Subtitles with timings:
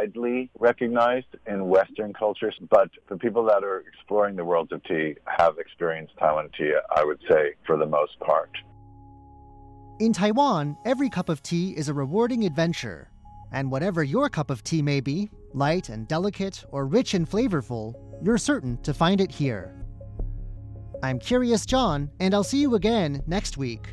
[0.00, 5.14] widely recognized in Western cultures, but the people that are exploring the worlds of tea
[5.26, 8.50] have experienced Taiwan tea, I would say, for the most part.
[9.98, 13.10] In Taiwan, every cup of tea is a rewarding adventure.
[13.52, 17.94] And whatever your cup of tea may be, light and delicate or rich and flavorful,
[18.22, 19.74] you're certain to find it here.
[21.02, 23.92] I'm Curious John, and I'll see you again next week.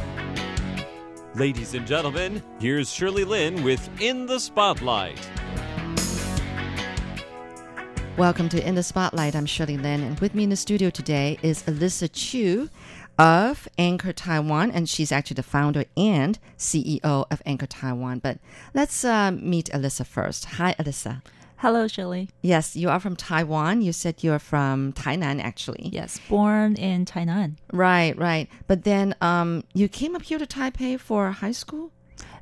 [1.35, 5.17] Ladies and gentlemen, here's Shirley Lin with In the Spotlight.
[8.17, 9.33] Welcome to In the Spotlight.
[9.33, 12.69] I'm Shirley Lin, and with me in the studio today is Alyssa Chu
[13.17, 16.99] of Anchor Taiwan, and she's actually the founder and CEO
[17.31, 18.19] of Anchor Taiwan.
[18.19, 18.39] But
[18.73, 20.43] let's uh, meet Alyssa first.
[20.43, 21.21] Hi, Alyssa.
[21.61, 22.27] Hello, Shirley.
[22.41, 23.83] Yes, you are from Taiwan.
[23.83, 25.89] You said you're from Tainan, actually.
[25.93, 27.57] Yes, born in Tainan.
[27.71, 28.49] Right, right.
[28.65, 31.91] But then um, you came up here to Taipei for high school?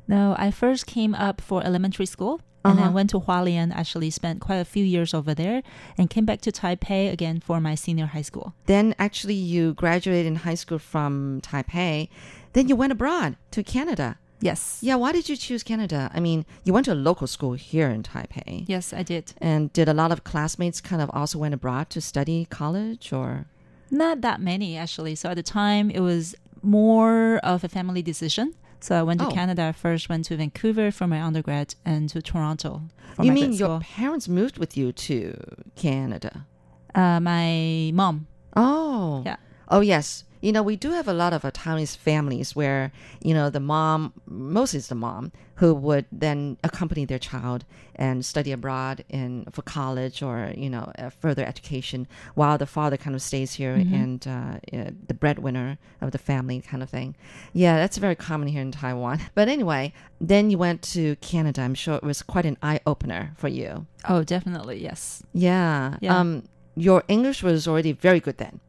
[0.08, 2.84] No, I first came up for elementary school and Uh-huh.
[2.84, 5.62] then went to Hualien, actually spent quite a few years over there,
[5.98, 8.54] and came back to Taipei again for my senior high school.
[8.66, 12.08] Then actually you graduated in high school from Taipei.
[12.54, 14.18] Then you went abroad to Canada.
[14.40, 14.78] Yes.
[14.82, 16.10] Yeah, why did you choose Canada?
[16.14, 18.64] I mean, you went to a local school here in Taipei.
[18.66, 19.32] Yes, I did.
[19.38, 23.46] And did a lot of classmates kind of also went abroad to study college or?
[23.90, 25.14] Not that many, actually.
[25.14, 28.54] So at the time, it was more of a family decision.
[28.80, 29.30] So I went to Oh.
[29.30, 29.64] Canada.
[29.64, 32.82] I first went to Vancouver for my undergrad and to Toronto
[33.20, 35.36] you mean your parents moved with you to
[35.76, 36.46] Canada?
[36.94, 38.26] Uh, my mom.
[38.56, 39.22] Oh.
[39.26, 39.36] Yeah.
[39.70, 40.24] Oh, yes.
[40.42, 42.92] You know, we do have a lot of Taiwanese families where,
[43.22, 48.24] you know, the mom, mostly it's the mom, who would then accompany their child and
[48.24, 53.14] study abroad in for college or, you know, uh, further education while the father kind
[53.14, 57.14] of stays here and uh, uh, the breadwinner of the family kind of thing.
[57.52, 59.20] Yeah, that's very common here in Taiwan.
[59.34, 61.60] But anyway, then you went to Canada.
[61.60, 63.86] I'm sure it was quite an eye opener for you.
[64.08, 64.82] Oh, definitely.
[64.82, 65.22] Yes.
[65.34, 65.98] Yeah.
[66.00, 66.18] Yeah.
[66.18, 66.44] Um,
[66.76, 68.60] your English was already very good then.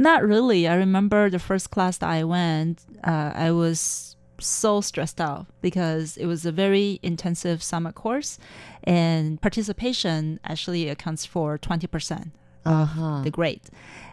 [0.00, 0.66] Not really.
[0.66, 6.16] I remember the first class that I went, uh, I was so stressed out because
[6.16, 8.38] it was a very intensive summer course
[8.84, 12.30] and participation actually accounts for 20%
[12.64, 13.20] Uh huh.
[13.22, 13.60] the grade.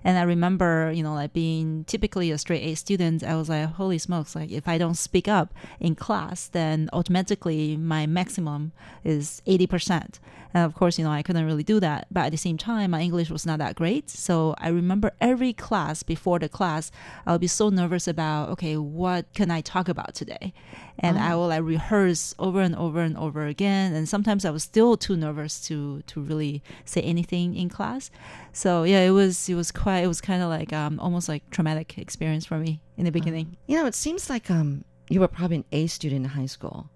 [0.03, 3.69] And I remember, you know, like being typically a straight A student, I was like,
[3.75, 8.73] holy smokes, like if I don't speak up in class, then automatically my maximum
[9.05, 10.19] is 80%.
[10.53, 12.07] And of course, you know, I couldn't really do that.
[12.11, 14.09] But at the same time, my English was not that great.
[14.09, 16.91] So I remember every class before the class,
[17.25, 20.53] I would be so nervous about, okay, what can I talk about today?
[20.99, 23.93] And I will like rehearse over and over and over again.
[23.93, 28.09] And sometimes I was still too nervous to to really say anything in class.
[28.51, 31.47] So yeah, it was it was quite it was kind of like um almost like
[31.51, 33.57] traumatic experience for me in the beginning.
[33.67, 36.89] You know, it seems like um you were probably an A student in high school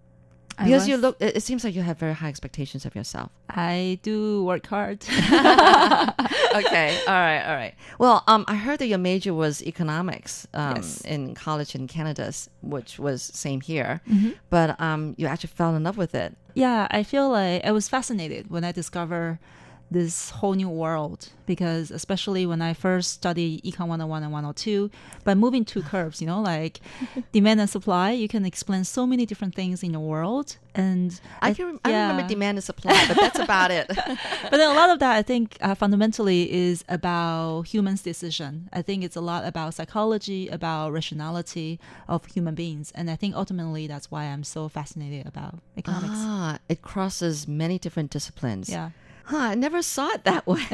[0.57, 1.17] I because you look.
[1.19, 3.31] It it seems like you have very high expectations of yourself.
[3.49, 5.03] I do work hard.
[6.55, 7.73] okay, all right, all right.
[7.99, 11.01] Well, um, I heard that your major was economics um, Yes.
[11.01, 12.31] in college in Canada,
[12.61, 14.01] which was same here.
[14.09, 14.31] Mm-hmm.
[14.49, 16.35] But um, you actually fell in love with it.
[16.53, 19.39] yeah, I feel like I was fascinated when I discover
[19.91, 24.89] this whole new world because especially when I first studied Econ 101 and 102,
[25.25, 26.79] by moving two curves, you know, like
[27.33, 30.55] demand and supply, you can explain so many different things in the world.
[30.73, 31.77] And I can.
[31.83, 32.07] I yeah.
[32.07, 33.87] remember demand and supply, but that's about it.
[33.97, 38.69] but then a lot of that I think uh, fundamentally is about humans' decision.
[38.71, 43.35] I think it's a lot about psychology, about rationality of human beings, and I think
[43.35, 46.13] ultimately that's why I'm so fascinated about economics.
[46.15, 48.69] ah, it crosses many different disciplines.
[48.69, 48.91] Yeah.
[49.25, 50.65] Huh, I never saw it that way.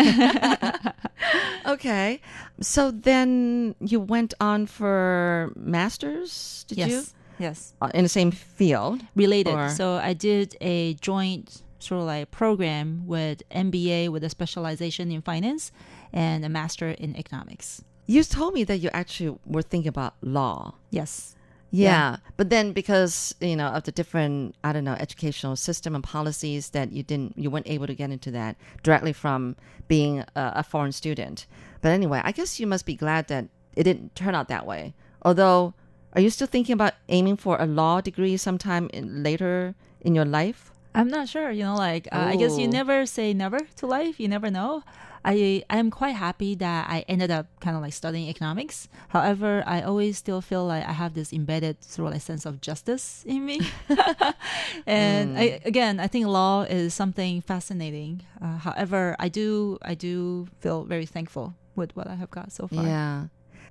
[1.66, 2.22] okay.
[2.62, 6.90] So then you went on for masters, did yes.
[6.90, 7.04] you?
[7.40, 7.74] Yes.
[7.82, 9.02] Uh, in the same field?
[9.16, 9.54] Related.
[9.54, 15.12] Or- So I did a joint sort of like program with MBA with a specialization
[15.12, 15.72] in finance
[16.12, 17.84] and a master in economics.
[18.08, 20.76] You told me that you actually were thinking about law.
[20.90, 21.36] Yes.
[21.72, 22.18] Yeah.
[22.38, 26.70] But then because, you know, of the different, I don't know, educational system and policies
[26.70, 29.56] that you didn't, you weren't able to get into that directly from
[29.88, 31.46] being a, a foreign student.
[31.82, 34.94] But anyway, I guess you must be glad that it didn't turn out that way.
[35.22, 35.74] Although
[36.18, 40.26] Are you still thinking about aiming for a law degree sometime in, later in your
[40.26, 40.72] life?
[40.96, 41.52] I'm not sure.
[41.52, 44.20] You know, like uh, I guess you never say never to life.
[44.20, 44.82] You never know.
[45.28, 48.88] I I am quite happy that I ended up kind of like studying economics.
[49.10, 52.62] However, I always still feel like I have this embedded sort of like sense of
[52.64, 53.60] justice in me.
[54.88, 58.24] and I, again, I think law is something fascinating.
[58.42, 62.68] Uh, however, I do I do feel very thankful with what I have got so
[62.68, 62.84] far.
[62.86, 63.28] Yeah.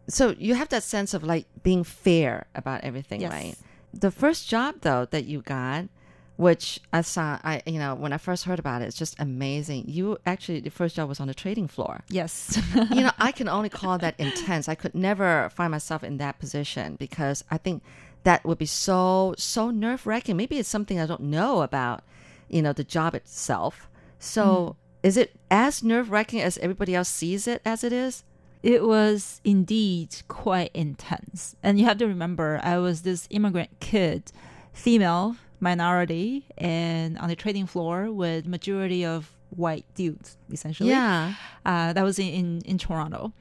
[0.09, 3.33] So you have that sense of like being fair about everything, Yes.
[3.33, 3.57] right?
[3.93, 5.89] The first job though that you got,
[6.37, 9.85] which I saw, I you know when I first heard about it, it's just amazing.
[9.89, 12.01] You actually the first job was on the trading floor.
[12.09, 12.61] Yes.
[12.75, 14.69] you know, I can only call that intense.
[14.69, 17.83] I could never find myself in that position because I think
[18.25, 20.37] that would be so so nerve wracking.
[20.37, 22.03] Maybe it's something I don't know about,
[22.49, 23.89] you know, the job itself.
[24.19, 25.07] So mm-hmm.
[25.07, 28.25] is it as nerve wracking as everybody else sees it as it is?
[28.63, 31.55] It was indeed quite intense.
[31.63, 34.33] And you have to remember, I was this immigrant kid,
[34.73, 40.91] female, minority, and on the trading floor with majority of white dudes, essentially.
[40.91, 41.35] Yeah.
[41.65, 43.33] Uh, that was in, in, in Toronto.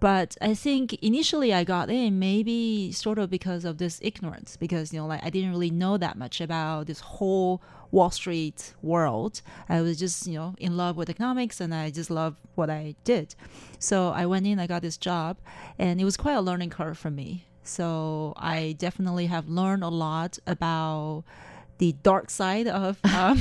[0.00, 4.92] But I think initially I got in maybe sort of because of this ignorance, because,
[4.92, 9.42] you know, like I didn't really know that much about this whole Wall Street world.
[9.68, 12.96] I was just, you know, in love with economics and I just loved what I
[13.04, 13.36] did.
[13.78, 15.36] So I went in, I got this job,
[15.78, 17.46] and it was quite a learning curve for me.
[17.62, 21.22] So I definitely have learned a lot about
[21.82, 23.38] the dark side of um,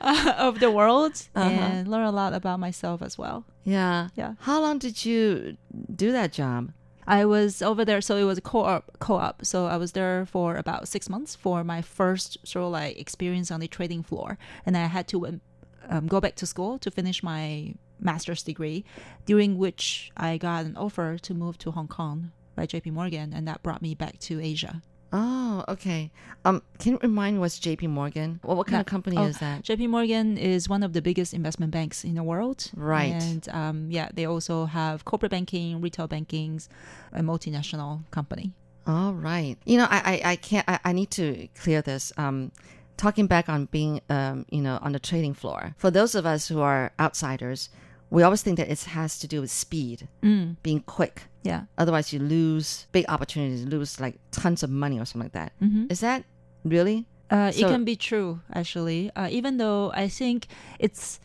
[0.36, 3.44] of the world and learn a lot about myself as well.
[3.62, 4.08] Yeah.
[4.16, 4.34] Yeah.
[4.40, 5.56] How long did you
[5.94, 6.72] do that job?
[7.06, 8.98] I was over there, so it was a co-op.
[8.98, 9.44] Co-op.
[9.44, 13.52] So I was there for about six months for my first sort of like experience
[13.52, 14.36] on the trading floor,
[14.66, 15.40] and I had to
[15.88, 18.84] um, go back to school to finish my master's degree.
[19.24, 22.90] During which I got an offer to move to Hong Kong by J.P.
[22.90, 24.82] Morgan, and that brought me back to Asia.
[25.12, 26.10] Oh, okay.
[26.44, 27.88] Um, can you remind me what's J.P.
[27.88, 28.38] Morgan?
[28.42, 28.80] What, what kind No.
[28.80, 29.62] of company Oh, is that?
[29.62, 29.88] J.P.
[29.88, 32.70] Morgan is one of the biggest investment banks in the world.
[32.76, 33.12] Right.
[33.20, 36.68] And um, yeah, they also have corporate banking, retail bankings,
[37.12, 38.52] a multinational company.
[38.86, 39.56] All right.
[39.64, 42.12] You know, I, I, I can't, I, I need to clear this.
[42.16, 42.52] Um,
[42.96, 45.74] talking back on being, um, you know, on the trading floor.
[45.76, 47.68] For those of us who are outsiders,
[48.10, 51.22] we always think that it has to do with speed, Mm, being quick.
[51.42, 51.62] Yeah.
[51.78, 55.52] Otherwise, you lose big opportunities, lose like tons of money or something like that.
[55.58, 56.24] hmm Is that
[56.64, 57.06] really?
[57.30, 59.10] Uh, So- it can be true, actually.
[59.16, 60.46] Uh, even though I think
[60.78, 61.20] it's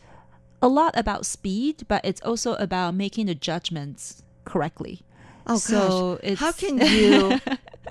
[0.62, 5.02] a lot about speed, but it's also about making the judgments correctly.
[5.46, 7.38] Oh So gosh, it's- how can you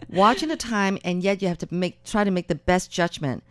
[0.10, 3.44] watching the time and yet you have to make try to make the best judgment?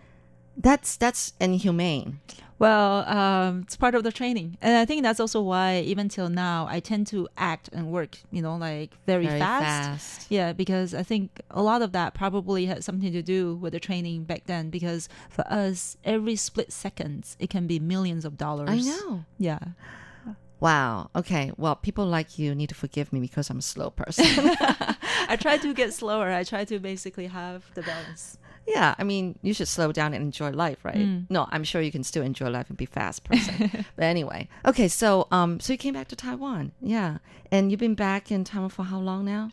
[0.56, 2.20] That's that's inhumane.
[2.58, 6.28] Well, um, it's part of the training, and I think that's also why, even till
[6.28, 9.90] now, I tend to act and work, you know, like very, Very fast.
[9.90, 10.26] fast.
[10.30, 13.80] Yeah, because I think a lot of that probably had something to do with the
[13.80, 14.70] training back then.
[14.70, 18.70] Because for us, every split seconds, it can be millions of dollars.
[18.70, 19.24] I know.
[19.36, 19.58] Yeah.
[20.60, 21.10] Wow.
[21.14, 21.52] Okay.
[21.58, 24.24] Well, people like you need to forgive me because I'm a slow person.
[25.28, 26.30] I try to get slower.
[26.30, 28.38] I try to basically have the balance.
[28.66, 28.94] Yeah.
[28.98, 30.96] I mean, you should slow down and enjoy life, right?
[30.96, 31.26] Mm.
[31.28, 33.70] No, I'm sure you can still enjoy life and be fast person.
[33.96, 34.88] but anyway, okay.
[34.88, 37.18] So, um, so you came back to Taiwan, yeah,
[37.50, 39.50] and you've been back in Taiwan for how long now?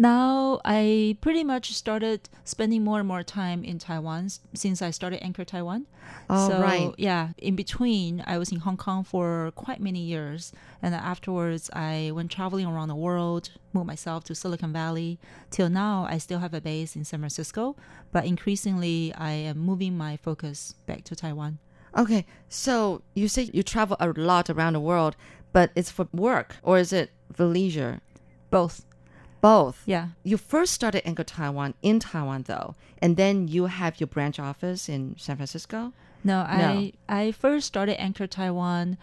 [0.00, 5.22] Now I pretty much started spending more and more time in Taiwan since I started
[5.22, 5.86] Anchor Taiwan.
[6.30, 6.94] Oh, so right.
[6.96, 12.12] yeah, in between I was in Hong Kong for quite many years, and afterwards I
[12.14, 15.18] went traveling around the world, moved myself to Silicon Valley.
[15.50, 17.76] Till now, I still have a base in San Francisco,
[18.10, 21.58] but increasingly I am moving my focus back to Taiwan.
[21.94, 22.24] Okay.
[22.48, 25.14] So you say you travel a lot around the world,
[25.52, 28.00] but it's for work or is it for leisure?
[28.50, 28.86] Both,
[29.40, 29.82] Both.
[29.86, 30.08] yeah.
[30.22, 34.88] You first started Anchor Taiwan in Taiwan, though, and then you have your branch office
[34.88, 35.92] in San Francisco.
[36.22, 38.98] No, I I first started Anchor Taiwan.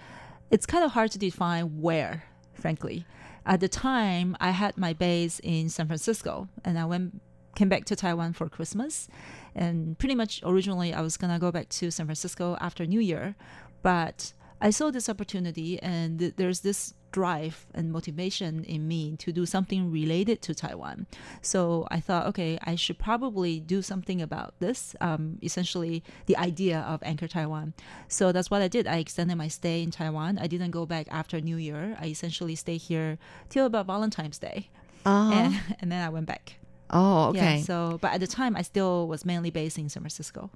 [0.51, 3.05] It's kind of hard to define where, frankly.
[3.45, 7.21] At the time, I had my base in San Francisco, and I went
[7.55, 9.07] came back to Taiwan for Christmas,
[9.55, 13.35] and pretty much originally I was gonna go back to San Francisco after New Year,
[13.81, 19.31] but I saw this opportunity, and th- there's this drive and motivation in me to
[19.31, 21.07] do something related to Taiwan.
[21.41, 24.95] So I thought, okay, I should probably do something about this.
[25.01, 27.73] Um, essentially, the idea of Anchor Taiwan.
[28.07, 28.87] So that's what I did.
[28.87, 30.37] I extended my stay in Taiwan.
[30.37, 31.97] I didn't go back after New Year.
[31.99, 33.17] I essentially stayed here
[33.49, 34.69] till about Valentine's Day,
[35.05, 35.31] Oh.
[35.33, 36.55] and, and then I went back.
[36.89, 37.57] oh, okay.
[37.57, 40.49] Yeah, so, but at the time, I still was mainly based in San Francisco.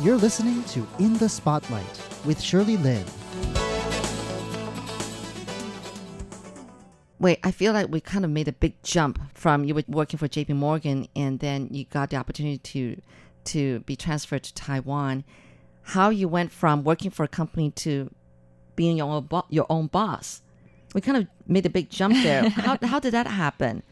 [0.00, 3.04] You're listening to In the Spotlight with Shirley Lin.
[7.18, 10.16] Wait, I feel like we kind of made a big jump from you were working
[10.16, 13.02] for JP Morgan and then you got the opportunity to
[13.46, 15.24] to be transferred to Taiwan.
[15.82, 18.14] How you went from working for a company to
[18.76, 20.42] being your own bo- your own boss.
[20.94, 22.48] We kind of made a big jump there.
[22.50, 23.82] how how did that happen?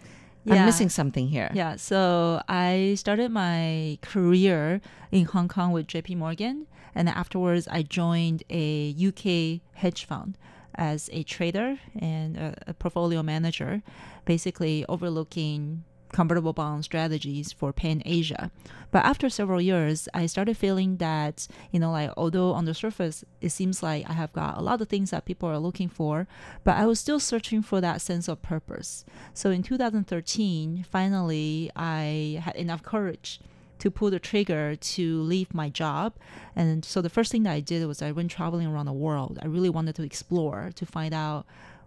[0.55, 1.51] I'm missing something here.
[1.55, 7.83] Yeah, so I started my career in Hong Kong with JP Morgan, and afterwards I
[7.83, 10.39] joined a UK hedge fund
[10.75, 13.83] as a trader and a, a portfolio manager,
[14.25, 15.85] basically overlooking
[16.17, 18.51] convertible bond strategies for Pan Asia.
[18.91, 23.23] But after several years, I started feeling that, you know, like although on the surface
[23.43, 26.27] it seems like I have got a lot of things that people are looking for,
[26.65, 29.05] but I was still searching for that sense of purpose.
[29.35, 33.39] So in 2013, finally, I had enough courage
[33.79, 36.15] to pull the trigger to leave my job.
[36.57, 39.39] And so the first thing that I did was I went traveling around the world.
[39.43, 41.45] I really wanted to explore to find out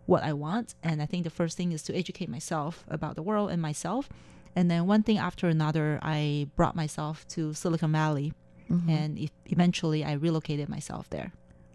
[0.10, 0.76] what I want.
[0.84, 4.10] And I think the first thing is to educate myself about the world and myself.
[4.56, 8.34] And then one thing after another, I brought myself to Silicon Valley.
[8.88, 11.32] And e- eventually, I relocated myself there.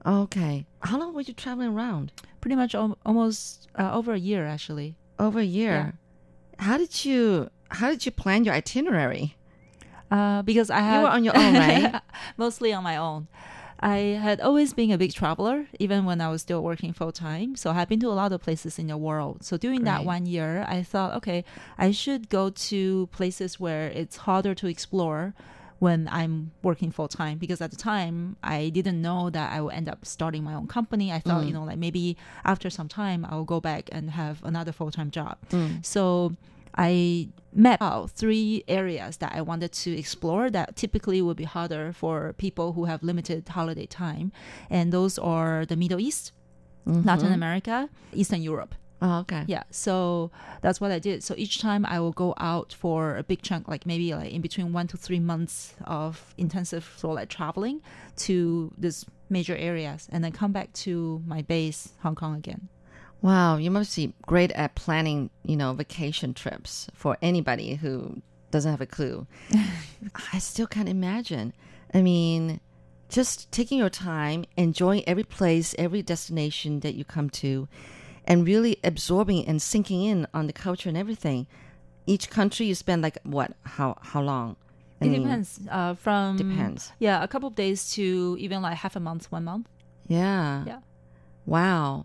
[0.07, 0.64] Okay.
[0.79, 2.12] How long were you traveling around?
[2.41, 4.95] Pretty much al- almost uh, over a year, actually.
[5.19, 5.95] Over a year.
[6.59, 9.35] How did you how did you plan your itinerary?
[10.09, 12.00] Uh, because I had were on your own, right?
[12.37, 13.26] mostly on my own.
[13.85, 17.55] I had always been a big traveler, even when I was still working full time.
[17.55, 19.45] So I've been to a lot of places in the world.
[19.45, 21.45] So during that one year, I thought, okay,
[21.76, 25.35] I should go to places where it's harder to explore
[25.81, 27.37] when I'm working full time.
[27.37, 30.67] Because at the time, I didn't know that I would end up starting my own
[30.67, 31.12] company.
[31.12, 31.49] I thought, mm.
[31.49, 34.93] you know, like maybe after some time, I will go back and have another full
[34.93, 35.37] time job.
[35.50, 35.85] Mm.
[35.85, 36.37] So
[36.76, 41.93] I mapped out three areas that I wanted to explore that typically would be harder
[41.93, 44.33] for people who have limited holiday time.
[44.71, 46.33] And those are the Middle East,
[46.87, 47.07] mm-hmm.
[47.07, 48.75] Latin America, Eastern Europe.
[49.02, 49.45] Oh, okay.
[49.47, 50.31] Yeah, so
[50.62, 51.23] that's what I did.
[51.23, 54.40] So each time I will go out for a big chunk, like maybe like in
[54.40, 57.83] between one to three months of intensive of like traveling
[58.16, 62.69] to these major areas, and then come back to my base, Hong Kong again.
[63.25, 68.71] Wow, you must be great at planning, you know, vacation trips for anybody who doesn't
[68.71, 69.26] have a clue.
[70.35, 71.54] I still can't imagine.
[71.95, 72.61] I mean,
[73.09, 77.66] just taking your time, enjoying every place, every destination that you come to,
[78.26, 81.47] and really absorbing and sinking in on the culture and everything.
[82.07, 83.52] Each country you spend like what?
[83.62, 84.57] How how long?
[85.00, 85.61] I It mean, depends.
[85.71, 86.93] Uh, from Depends.
[86.99, 89.66] Yeah, a couple of days to even like half a month, one month.
[90.09, 90.64] Yeah.
[90.66, 90.81] Yeah.
[91.47, 92.04] Wow.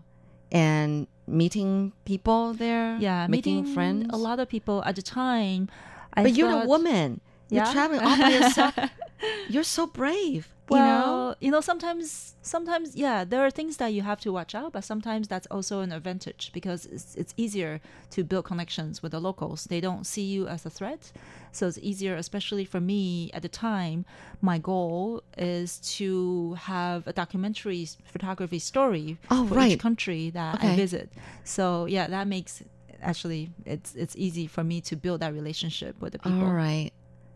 [0.52, 2.96] And meeting people there.
[2.98, 4.06] Yeah, making meeting friends.
[4.10, 5.68] A lot of people at the time.
[6.14, 7.20] I But you're a thought- woman.
[7.50, 8.74] You're traveling all by yourself.
[9.48, 10.54] you're so brave.
[10.70, 10.82] you know?
[10.82, 14.72] Well, you know, sometimes, sometimes, yeah, there are things that you have to watch out,
[14.72, 19.20] but sometimes that's also an advantage because it's, it's easier to build connections with the
[19.20, 19.64] locals.
[19.64, 21.10] They don't see you as a threat,
[21.52, 22.14] so it's easier.
[22.14, 24.04] Especially for me at the time,
[24.40, 29.72] my goal is to have a documentary photography story Oh, for right.
[29.72, 30.72] each country that Okay.
[30.74, 31.10] I visit.
[31.42, 32.62] So yeah, that makes
[33.02, 36.46] actually it's it's easy for me to build that relationship with the people.
[36.46, 36.90] All right.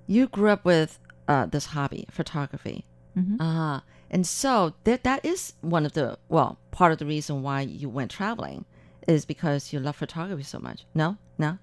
[0.06, 2.84] You grew up with uh, this hobby, photography.
[3.16, 3.36] Mhm.
[3.40, 7.60] Ah, and so that that is one of the well, part of the reason why
[7.60, 8.64] you went traveling
[9.06, 10.84] is because you love photography so much.
[10.94, 11.58] No, no.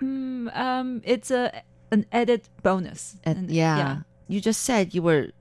[0.00, 3.16] Mm, um, it's a an added bonus.
[3.26, 4.02] Uh, And- yeah.
[4.28, 5.32] You just said you were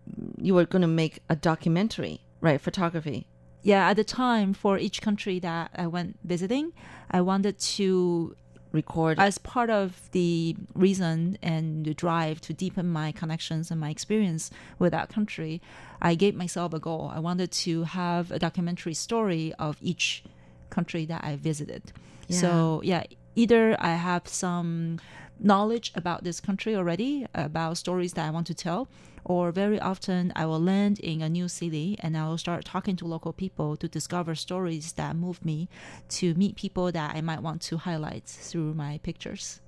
[0.42, 2.60] you were going to make a documentary, right?
[2.60, 3.28] Photography.
[3.62, 3.90] yeah.
[3.90, 6.74] At the time, for each country that I went visiting,
[7.12, 8.36] I wanted to,
[8.72, 9.20] Record.
[9.20, 14.52] as part of the reason and the drive to deepen my connections and my experience
[14.78, 15.62] with that country,
[16.02, 17.12] I gave myself a goal.
[17.14, 20.24] I wanted to have a documentary story of each
[20.70, 21.92] country that I visited.
[22.30, 23.04] So yeah,
[23.36, 25.00] either I have some
[25.40, 28.88] knowledge about this country already, about stories that I want to tell,
[29.24, 32.96] or very often I will land in a new city and I will start talking
[32.98, 35.70] to local people to discover stories that move me,
[36.10, 39.62] to meet people that I might want to highlight through my pictures.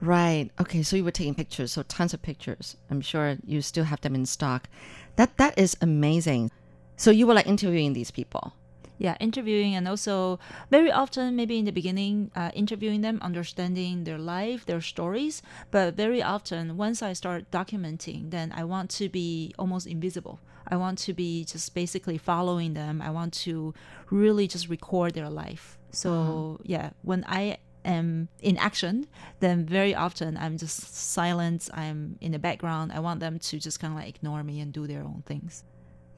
[0.00, 0.50] Right.
[0.60, 0.82] Okay.
[0.82, 2.76] So you were taking pictures, so tons of pictures.
[2.90, 4.68] I'm sure you still have them in stock.
[5.16, 6.50] That that is amazing.
[6.96, 8.52] So you were like interviewing these people.
[8.98, 10.38] Yeah interviewing and also
[10.70, 15.42] very often maybe in the beginning uh, interviewing them understanding their life their stories.
[15.70, 20.40] But very often once i start documenting then i want to be almost invisible.
[20.68, 23.00] I want to be just basically following them.
[23.00, 23.72] I want to
[24.10, 25.78] really just record their life.
[25.90, 29.06] So yeah when i am in action
[29.38, 31.68] then very often i'm just silent.
[31.72, 32.92] I'm in the background.
[32.92, 35.64] I want them to just kind of like ignore me and do their own things.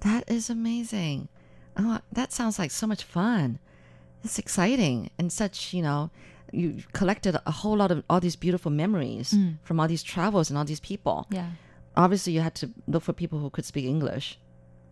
[0.01, 1.29] That is amazing.
[1.79, 3.59] Oh, that sounds like so much fun.
[4.25, 6.11] It's exciting and such, you know,
[6.53, 9.59] you collected a whole lot of all these beautiful memories Mm.
[9.63, 11.27] from all these travels and all these people.
[11.31, 11.51] Yeah.
[11.97, 14.39] Obviously, you had to look for people who could speak English.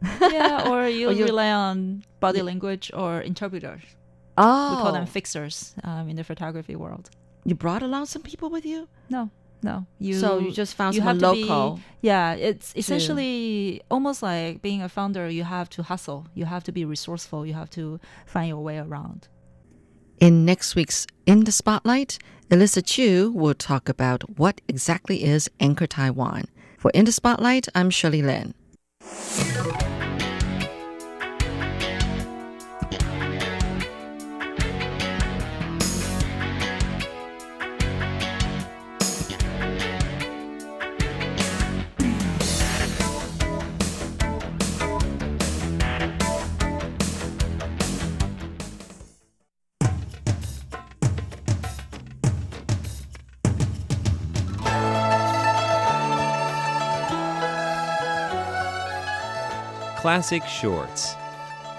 [0.20, 3.82] Yeah, or you Or you- rely on body language or interpreters.
[4.38, 7.10] Oh, We call them fixers um, in the photography world.
[7.44, 9.30] you brought along some people with you, No,
[9.70, 9.76] no.
[9.98, 11.80] You so you just found you someone have to be- local.
[12.10, 15.24] yeah, it's essentially almost like being a founder.
[15.38, 16.20] You have to hustle.
[16.38, 17.40] You have to be resourceful.
[17.48, 17.84] You have to
[18.34, 19.20] find your way around.
[20.26, 22.18] In next week's In the Spotlight,
[22.50, 26.44] Alyssa Chu will talk about what exactly is Anchor Taiwan.
[26.78, 28.54] For In the Spotlight, I'm Shirley Lin.
[60.16, 61.14] Classic Shorts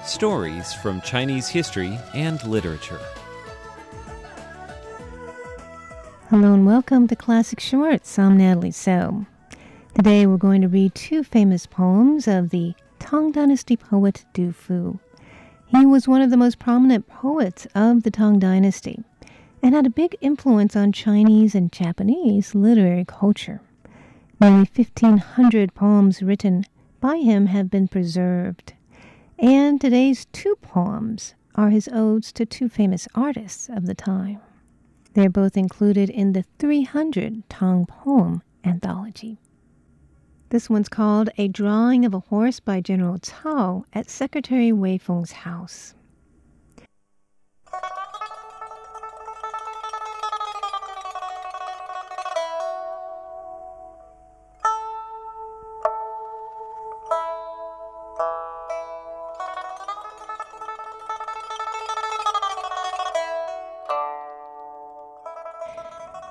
[0.06, 3.00] Stories from Chinese history and literature.
[6.30, 8.20] Hello and welcome to Classic Shorts.
[8.20, 9.26] I'm Natalie So.
[9.96, 15.00] Today we're going to read two famous poems of the Tang Dynasty poet Du Fu.
[15.66, 19.04] He was one of the most prominent poets of the Tang Dynasty
[19.64, 23.62] and had a big influence on Chinese and Japanese literary culture.
[24.40, 26.66] Nearly 1,500 poems written
[27.00, 28.74] by him have been preserved.
[29.40, 34.40] And today's two poems are his odes to two famous artists of the time.
[35.14, 39.40] They're both included in the 300 Tang Poem Anthology.
[40.50, 45.32] This one's called A Drawing of a Horse by General Cao at Secretary Wei Feng's
[45.32, 45.94] house.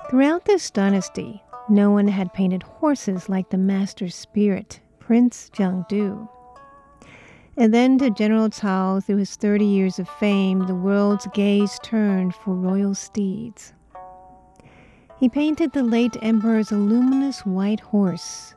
[0.09, 6.29] Throughout this dynasty, no one had painted horses like the master spirit, Prince Jiangdu.
[7.57, 12.33] And then to General Cao, through his 30 years of fame, the world's gaze turned
[12.35, 13.73] for royal steeds.
[15.19, 18.53] He painted the late emperor's luminous white horse.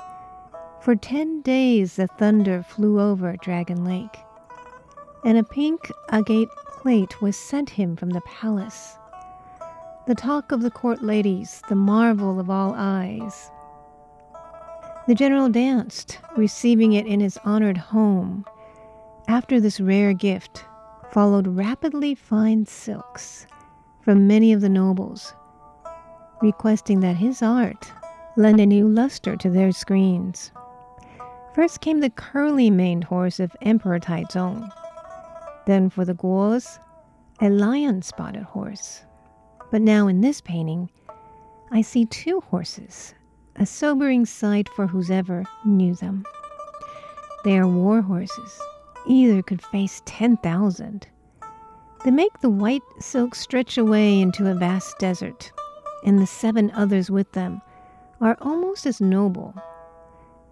[0.80, 4.18] For 10 days the thunder flew over Dragon Lake,
[5.24, 8.96] and a pink agate plate was sent him from the palace
[10.10, 13.48] the talk of the court ladies, the marvel of all eyes.
[15.06, 18.44] The general danced, receiving it in his honored home.
[19.28, 20.64] After this rare gift
[21.12, 23.46] followed rapidly fine silks
[24.02, 25.32] from many of the nobles,
[26.42, 27.92] requesting that his art
[28.36, 30.50] lend a new luster to their screens.
[31.54, 34.72] First came the curly maned horse of Emperor Taizong.
[35.66, 36.80] Then for the Guos,
[37.40, 39.04] a lion spotted horse.
[39.70, 40.90] But now in this painting,
[41.70, 43.14] I see two horses,
[43.56, 46.24] a sobering sight for whoever knew them.
[47.44, 48.60] They are war horses.
[49.06, 51.06] Either could face 10,000.
[52.04, 55.52] They make the white silk stretch away into a vast desert,
[56.04, 57.62] and the seven others with them
[58.20, 59.54] are almost as noble.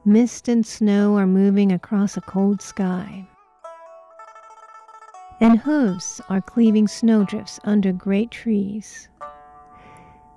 [0.05, 3.28] Mist and snow are moving across a cold sky
[5.41, 9.09] and hooves are cleaving snowdrifts under great trees.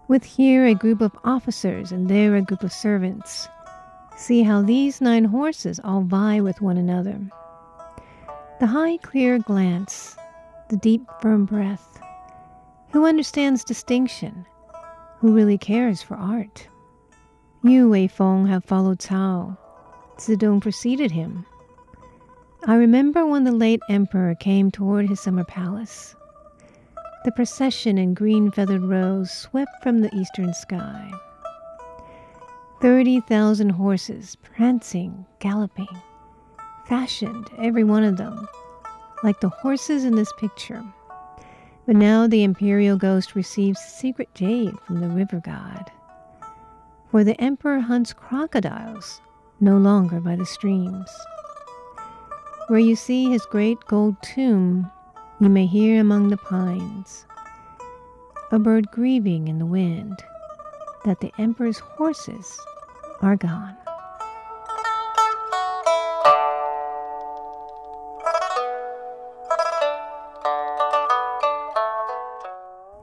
[0.07, 3.47] With here a group of officers and there a group of servants,
[4.15, 7.19] see how these nine horses all vie with one another.
[8.59, 10.15] The high, clear glance,
[10.69, 11.99] the deep, firm breath.
[12.91, 14.45] Who understands distinction?
[15.19, 16.67] Who really cares for art?
[17.63, 19.57] You, Wei Feng, have followed Cao.
[20.17, 21.45] Zedong preceded him.
[22.67, 26.15] I remember when the late emperor came toward his summer palace.
[27.25, 31.11] The procession in green feathered rows swept from the eastern sky.
[32.79, 35.87] Thirty thousand horses, prancing, galloping,
[36.85, 38.47] fashioned, every one of them,
[39.23, 40.83] like the horses in this picture.
[41.87, 45.91] But now the imperial ghost receives secret jade from the river god.
[47.09, 49.19] For the emperor hunts crocodiles,
[49.59, 51.09] no longer by the streams.
[52.71, 54.89] Where you see his great gold tomb,
[55.41, 57.25] you may hear among the pines
[58.49, 60.23] a bird grieving in the wind
[61.03, 62.57] that the emperor's horses
[63.19, 63.75] are gone.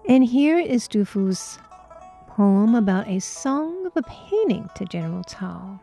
[0.08, 1.58] And here is Du Fu's
[2.26, 5.78] poem about a song of a painting to General Cao.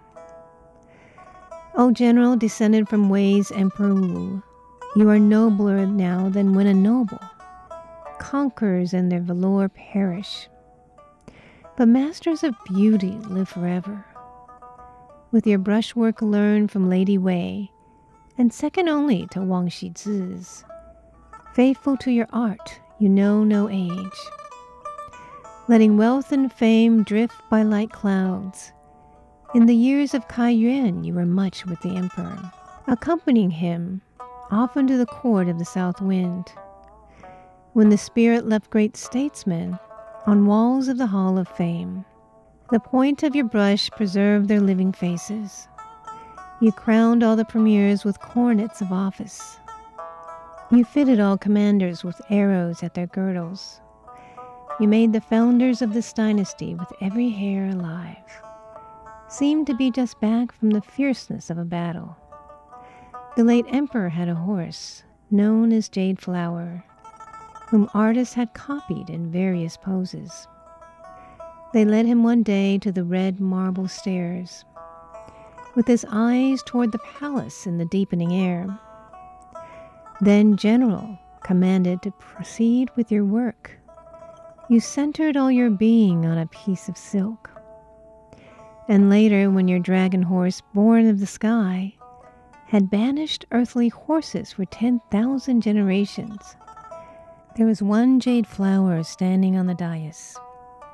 [1.78, 4.42] O General, descended from Wei's Emperor Wu,
[4.96, 7.20] you are nobler now than when a noble.
[8.18, 10.48] Conquerors and their valor perish.
[11.76, 14.06] But masters of beauty live forever.
[15.32, 17.70] With your brushwork learned from Lady Wei,
[18.38, 20.64] and second only to Wang Xizhi's,
[21.56, 24.20] faithful to your art, you know no age.
[25.68, 28.72] Letting wealth and fame drift by like clouds,
[29.54, 32.52] in the years of Kai Yuan you were much with the emperor,
[32.88, 34.02] accompanying him
[34.52, 36.52] often to the court of the south wind.
[37.74, 39.78] When the spirit left great statesmen
[40.26, 42.06] on walls of the Hall of Fame,
[42.72, 45.68] the point of your brush preserved their living faces.
[46.62, 49.60] You crowned all the premiers with coronets of office.
[50.72, 53.82] You fitted all commanders with arrows at their girdles.
[54.80, 58.42] You made the founders of this dynasty with every hair alive
[59.28, 62.16] seem to be just back from the fierceness of a battle.
[63.36, 66.84] The late emperor had a horse, known as Jade Flower,
[67.70, 70.48] whom artists had copied in various poses.
[71.74, 74.64] They led him one day to the red marble stairs,
[75.76, 78.80] with his eyes toward the palace in the deepening air.
[80.22, 83.72] Then General commanded to proceed with your work.
[84.70, 87.52] You centered all your being on a piece of silk.
[88.88, 91.96] And later, when your dragon horse, born of the sky,
[92.68, 96.56] had banished earthly horses for 10,000 generations,
[97.56, 100.38] there was one jade flower standing on the dais,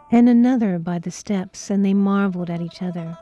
[0.10, 3.17] and another by the steps, and they marveled at each other.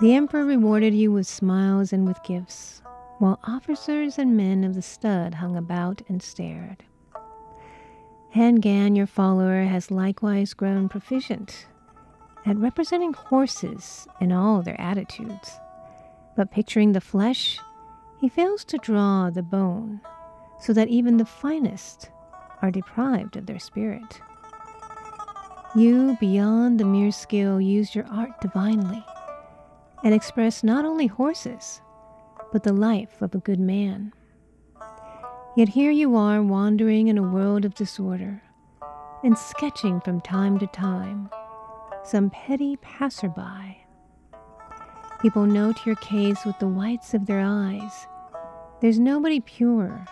[0.00, 2.82] The emperor rewarded you with smiles and with gifts,
[3.18, 6.82] while officers and men of the stud hung about and stared.
[8.30, 11.66] Han Gan, your follower, has likewise grown proficient
[12.46, 15.58] at representing horses in all their attitudes.
[16.36, 17.58] But picturing the flesh,
[18.20, 20.00] he fails to draw the bone,
[20.60, 22.10] so that even the finest
[22.62, 24.20] are deprived of their spirit.
[25.74, 29.04] You, beyond the mere skill, use your art divinely
[30.02, 31.80] and express not only horses,
[32.52, 34.12] but the life of a good man.
[35.56, 38.42] Yet here you are wandering in a world of disorder
[39.22, 41.28] and sketching from time to time
[42.04, 43.84] some petty passerby.
[45.20, 48.06] People note your case with the whites of their eyes.
[48.80, 50.04] There's nobody pure,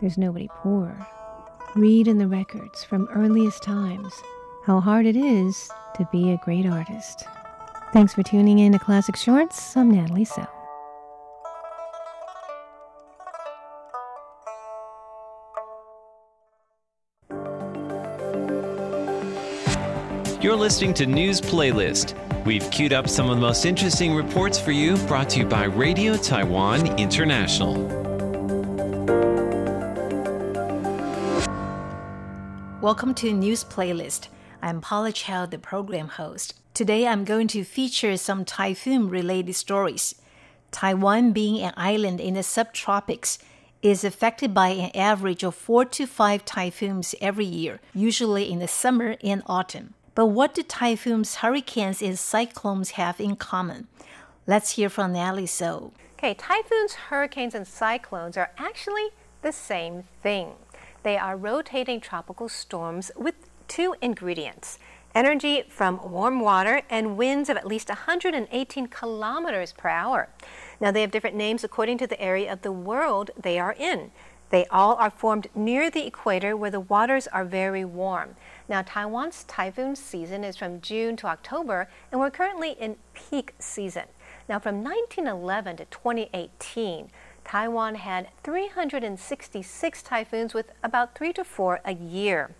[0.00, 1.06] there's nobody poor.
[1.76, 4.12] Read in the records from earliest times
[4.66, 7.24] how hard it is to be a great artist.
[7.92, 9.76] Thanks for tuning in to Classic Shorts.
[9.76, 10.46] I'm Natalie So.
[20.42, 22.14] You're listening to News Playlist.
[22.46, 25.64] We've queued up some of the most interesting reports for you, brought to you by
[25.64, 27.74] Radio Taiwan International.
[32.80, 34.28] Welcome to News Playlist.
[34.62, 36.54] I'm Paula Chow, the program host.
[36.72, 40.14] Today I'm going to feature some typhoon related stories.
[40.70, 43.36] Taiwan, being an island in the subtropics,
[43.82, 48.68] is affected by an average of four to five typhoons every year, usually in the
[48.68, 49.92] summer and autumn.
[50.20, 53.88] But what do typhoons, hurricanes, and cyclones have in common?
[54.46, 55.94] Let's hear from Natalie So.
[56.18, 59.08] Okay, typhoons, hurricanes, and cyclones are actually
[59.40, 60.56] the same thing.
[61.04, 63.34] They are rotating tropical storms with
[63.66, 64.78] two ingredients
[65.14, 70.28] energy from warm water and winds of at least 118 kilometers per hour.
[70.82, 74.10] Now, they have different names according to the area of the world they are in.
[74.50, 78.36] They all are formed near the equator where the waters are very warm.
[78.70, 84.04] Now, Taiwan's typhoon season is from June to October, and we're currently in peak season.
[84.48, 87.10] Now, from 1911 to 2018,
[87.44, 92.54] Taiwan had 366 typhoons with about three to four a year.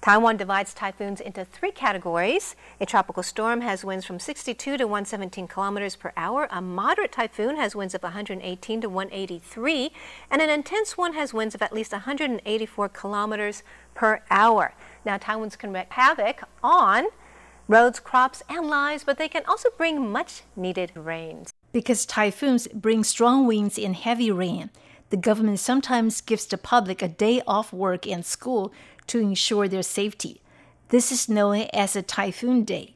[0.00, 2.56] Taiwan divides typhoons into three categories.
[2.80, 6.48] A tropical storm has winds from 62 to 117 kilometers per hour.
[6.50, 9.90] A moderate typhoon has winds of 118 to 183.
[10.30, 13.62] And an intense one has winds of at least 184 kilometers
[13.94, 14.72] per hour.
[15.04, 17.06] Now, typhoons can wreak havoc on
[17.68, 21.52] roads, crops, and lives, but they can also bring much needed rains.
[21.72, 24.70] Because typhoons bring strong winds and heavy rain,
[25.10, 28.72] the government sometimes gives the public a day off work and school
[29.06, 30.40] to ensure their safety.
[30.88, 32.94] This is known as a typhoon day.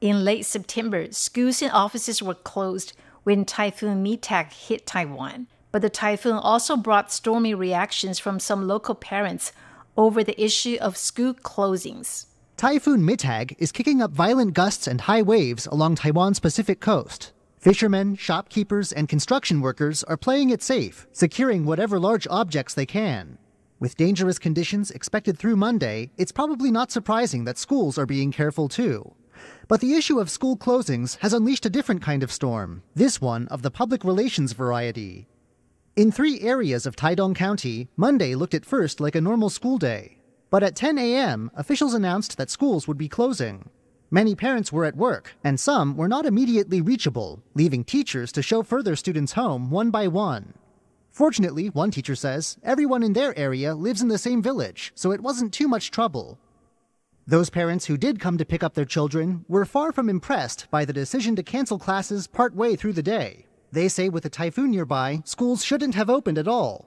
[0.00, 5.46] In late September, schools and offices were closed when Typhoon Mitag hit Taiwan.
[5.72, 9.52] But the typhoon also brought stormy reactions from some local parents
[9.96, 12.26] over the issue of school closings.
[12.56, 17.32] Typhoon Mitag is kicking up violent gusts and high waves along Taiwan's Pacific coast.
[17.58, 23.38] Fishermen, shopkeepers, and construction workers are playing it safe, securing whatever large objects they can.
[23.80, 28.68] With dangerous conditions expected through Monday, it's probably not surprising that schools are being careful
[28.68, 29.14] too.
[29.66, 33.48] But the issue of school closings has unleashed a different kind of storm, this one
[33.48, 35.26] of the public relations variety.
[35.96, 40.18] In three areas of Taidong County, Monday looked at first like a normal school day.
[40.50, 43.70] But at 10 a.m., officials announced that schools would be closing.
[44.10, 48.64] Many parents were at work, and some were not immediately reachable, leaving teachers to show
[48.64, 50.54] further students home one by one.
[51.12, 55.20] Fortunately, one teacher says, everyone in their area lives in the same village, so it
[55.20, 56.40] wasn't too much trouble.
[57.24, 60.84] Those parents who did come to pick up their children were far from impressed by
[60.84, 63.46] the decision to cancel classes partway through the day.
[63.74, 66.86] They say with a typhoon nearby, schools shouldn't have opened at all.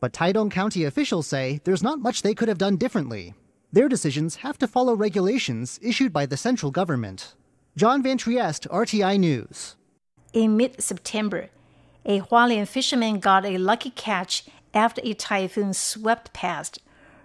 [0.00, 3.34] But Taidong County officials say there's not much they could have done differently.
[3.70, 7.34] Their decisions have to follow regulations issued by the central government.
[7.76, 9.76] John Van Trieste, RTI News.
[10.32, 11.50] In mid September,
[12.06, 16.78] a Hualien fisherman got a lucky catch after a typhoon swept past.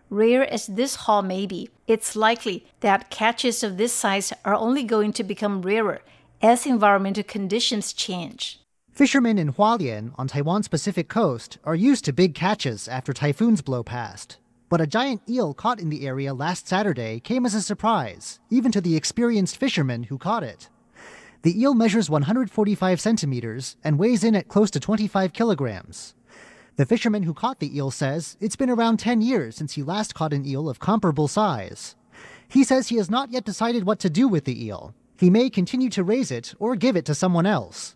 [0.09, 4.83] Rare as this haul may be, it's likely that catches of this size are only
[4.83, 6.01] going to become rarer
[6.41, 8.59] as environmental conditions change.
[8.97, 13.83] Fishermen in Hualien on Taiwan's Pacific coast are used to big catches after typhoons blow
[13.83, 14.39] past.
[14.69, 18.71] But a giant eel caught in the area last Saturday came as a surprise, even
[18.71, 20.69] to the experienced fishermen who caught it.
[21.43, 26.15] The eel measures 145 centimeters and weighs in at close to 25 kilograms.
[26.77, 30.15] The fisherman who caught the eel says it's been around 10 years since he last
[30.15, 31.95] caught an eel of comparable size.
[32.47, 34.95] He says he has not yet decided what to do with the eel.
[35.19, 37.95] He may continue to raise it or give it to someone else.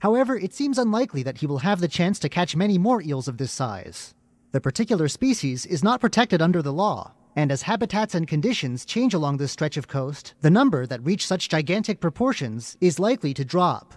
[0.00, 3.28] However, it seems unlikely that he will have the chance to catch many more eels
[3.28, 4.14] of this size.
[4.52, 9.14] The particular species is not protected under the law, and as habitats and conditions change
[9.14, 13.44] along this stretch of coast, the number that reach such gigantic proportions is likely to
[13.44, 13.94] drop.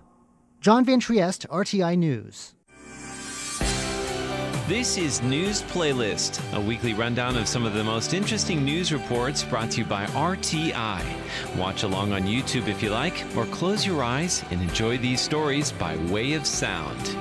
[0.60, 2.54] John Van Trieste, RTI News.
[4.74, 9.44] This is News Playlist, a weekly rundown of some of the most interesting news reports
[9.44, 11.00] brought to you by RTI.
[11.56, 15.72] Watch along on YouTube if you like, or close your eyes and enjoy these stories
[15.74, 17.16] by way of sound.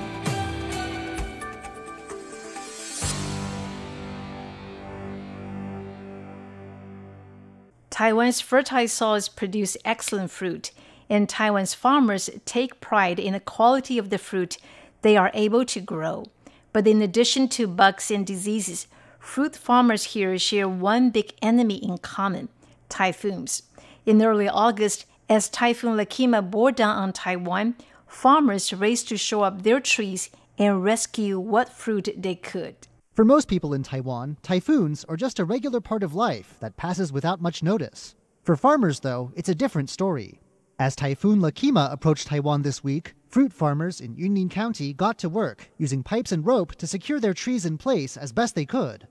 [7.91, 10.71] Taiwan's fertile soils produce excellent fruit,
[11.07, 14.57] and Taiwan's farmers take pride in the quality of the fruit
[15.03, 16.25] they are able to grow.
[16.73, 18.87] But in addition to bugs and diseases,
[19.19, 22.49] fruit farmers here share one big enemy in common
[22.89, 23.63] typhoons.
[24.05, 27.75] In early August, as Typhoon Lekima bore down on Taiwan,
[28.07, 32.75] farmers raced to show up their trees and rescue what fruit they could.
[33.13, 37.13] For most people in Taiwan, typhoons are just a regular part of life that passes
[37.13, 38.15] without much notice.
[38.43, 40.41] For farmers, though, it's a different story.
[40.79, 45.71] As Typhoon Lekima approached Taiwan this week, fruit farmers in Yunlin County got to work
[45.79, 49.07] using pipes and rope to secure their trees in place as best they could.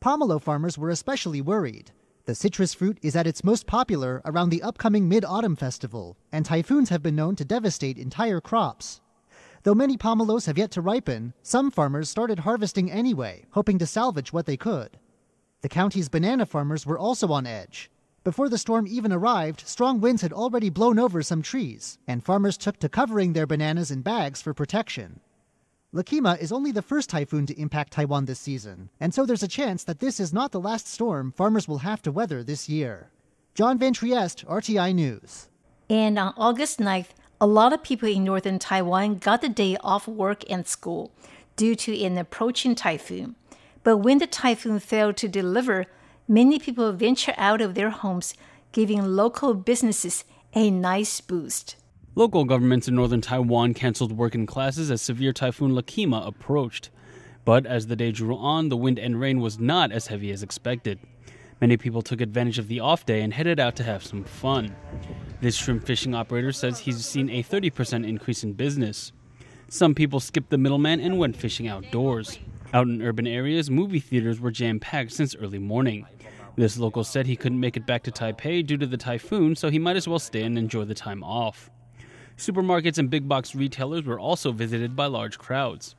[0.00, 1.92] Pomelo farmers were especially worried.
[2.24, 6.46] The citrus fruit is at its most popular around the upcoming Mid Autumn Festival, and
[6.46, 9.02] typhoons have been known to devastate entire crops.
[9.64, 14.32] Though many pomelos have yet to ripen, some farmers started harvesting anyway, hoping to salvage
[14.32, 14.98] what they could.
[15.60, 17.90] The county's banana farmers were also on edge.
[18.26, 22.56] Before the storm even arrived, strong winds had already blown over some trees, and farmers
[22.56, 25.20] took to covering their bananas in bags for protection.
[25.94, 29.46] Lekima is only the first typhoon to impact Taiwan this season, and so there's a
[29.46, 33.12] chance that this is not the last storm farmers will have to weather this year.
[33.54, 35.46] John Van Trieste, RTI News.
[35.88, 37.10] And on August 9th,
[37.40, 41.12] a lot of people in northern Taiwan got the day off work and school
[41.54, 43.36] due to an approaching typhoon.
[43.84, 45.86] But when the typhoon failed to deliver,
[46.28, 48.34] many people venture out of their homes,
[48.72, 51.76] giving local businesses a nice boost.
[52.14, 56.90] Local governments in northern Taiwan canceled work and classes as severe typhoon Lekima approached.
[57.44, 60.42] But as the day drew on, the wind and rain was not as heavy as
[60.42, 60.98] expected.
[61.60, 64.74] Many people took advantage of the off day and headed out to have some fun.
[65.40, 69.12] This shrimp fishing operator says he's seen a 30% increase in business.
[69.68, 72.38] Some people skipped the middleman and went fishing outdoors.
[72.74, 76.06] Out in urban areas, movie theaters were jam packed since early morning.
[76.56, 79.68] This local said he couldn't make it back to Taipei due to the typhoon, so
[79.68, 81.70] he might as well stay and enjoy the time off.
[82.38, 85.94] Supermarkets and big box retailers were also visited by large crowds.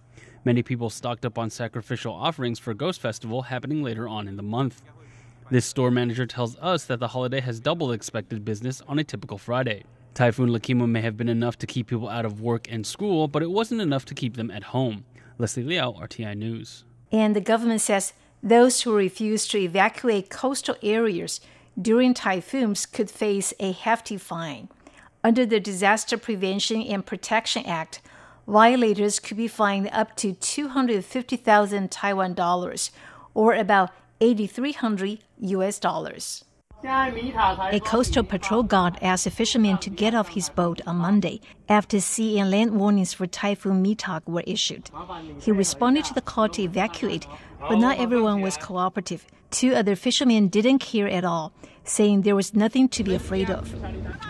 [0.45, 4.43] Many people stocked up on sacrificial offerings for Ghost Festival happening later on in the
[4.43, 4.81] month.
[5.51, 9.37] This store manager tells us that the holiday has double expected business on a typical
[9.37, 9.83] Friday.
[10.13, 13.43] Typhoon Lekima may have been enough to keep people out of work and school, but
[13.43, 15.05] it wasn't enough to keep them at home.
[15.37, 16.83] Leslie Liao, RTI News.
[17.11, 21.41] And the government says those who refuse to evacuate coastal areas
[21.79, 24.69] during typhoons could face a hefty fine.
[25.23, 28.01] Under the Disaster Prevention and Protection Act,
[28.47, 32.91] violators could be fined up to 250,000 Taiwan dollars
[33.33, 36.45] or about 8300 US dollars.
[36.87, 41.99] A coastal patrol guard asked a fisherman to get off his boat on Monday after
[41.99, 44.89] sea and land warnings for Typhoon Mitag were issued.
[45.41, 47.27] He responded to the call to evacuate,
[47.59, 49.25] but not everyone was cooperative.
[49.51, 51.51] Two other fishermen didn't care at all,
[51.83, 53.75] saying there was nothing to be afraid of.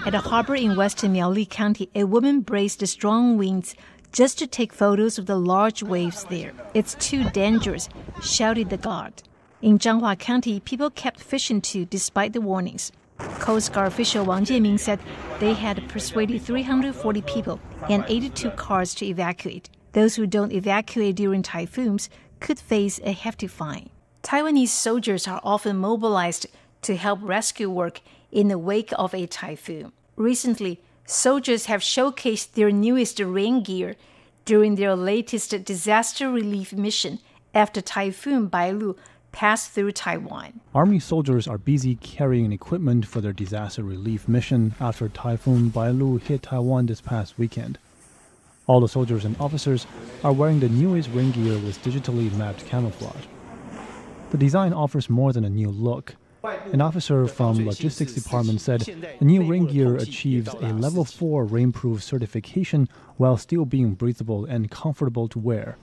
[0.08, 3.76] At a harbor in western Miaoli County, a woman braced the strong winds
[4.12, 6.54] just to take photos of the large waves there.
[6.74, 7.88] It's too dangerous,
[8.24, 9.22] shouted the guard.
[9.60, 12.92] In Changhua County, people kept fishing too despite the warnings.
[13.18, 15.00] Coast Guard official Wang Jieming said
[15.40, 19.72] they had persuaded 340 people and 82 cars to evacuate.
[19.94, 22.08] Those who don't evacuate during typhoons
[22.40, 23.90] could face a hefty fine.
[24.22, 26.46] Taiwanese soldiers are often mobilized
[26.84, 29.92] to help rescue work in the wake of a typhoon.
[30.16, 33.96] Recently, soldiers have showcased their newest rain gear
[34.46, 37.18] during their latest disaster relief mission
[37.56, 38.96] after Typhoon Bailu
[39.38, 40.60] passed through Taiwan.
[40.74, 46.42] Army soldiers are busy carrying equipment for their disaster relief mission after Typhoon Bailu hit
[46.42, 47.78] Taiwan this past weekend.
[48.66, 49.86] All the soldiers and officers
[50.24, 53.26] are wearing the newest rain gear with digitally mapped camouflage.
[54.32, 56.16] The design offers more than a new look.
[56.74, 62.02] An officer from logistics department said the new rain gear achieves a level 4 rainproof
[62.02, 65.78] certification while still being breathable and comfortable to wear.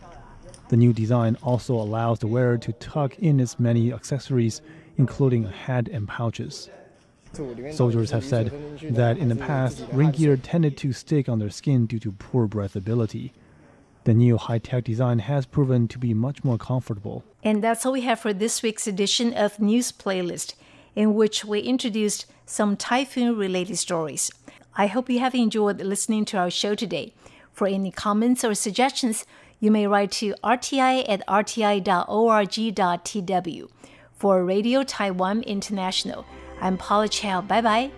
[0.75, 4.61] The new design also allows the wearer to tuck in its many accessories,
[4.97, 6.69] including a hat and pouches.
[7.71, 8.51] Soldiers have said
[8.91, 12.49] that in the past, rain gear tended to stick on their skin due to poor
[12.49, 13.31] breathability.
[14.03, 17.23] The new high tech design has proven to be much more comfortable.
[17.45, 20.55] And that's all we have for this week's edition of News Playlist,
[20.97, 24.29] in which we introduced some typhoon related stories.
[24.75, 27.15] I hope you have enjoyed listening to our show today.
[27.53, 29.25] For any comments or suggestions,
[29.61, 31.85] you may write to rti at rti.org.tw.
[34.13, 36.25] For Radio Taiwan International,
[36.61, 37.41] I'm Paula Chow.
[37.41, 37.91] Bye bye.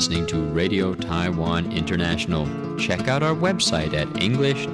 [0.00, 2.48] Listening to Radio Taiwan International.
[2.78, 4.70] Check out our website at english.rti.org.tw.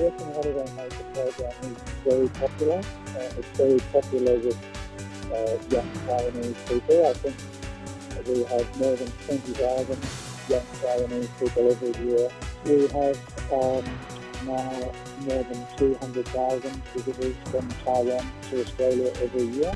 [0.00, 2.78] Working Holiday Maker program is very popular.
[2.78, 4.58] Uh, it's very popular with
[5.30, 7.04] uh, young Taiwanese people.
[7.04, 7.36] I think
[8.28, 9.98] we have more than 20,000
[10.48, 12.28] young Taiwanese people every year.
[12.64, 13.84] We have um,
[14.44, 19.72] now more than 200,000 visitors from Taiwan to Australia every year.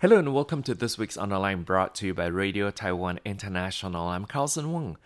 [0.00, 4.08] Hello and welcome to this week's Online brought to you by Radio Taiwan International.
[4.08, 4.96] I'm Carlson Wong.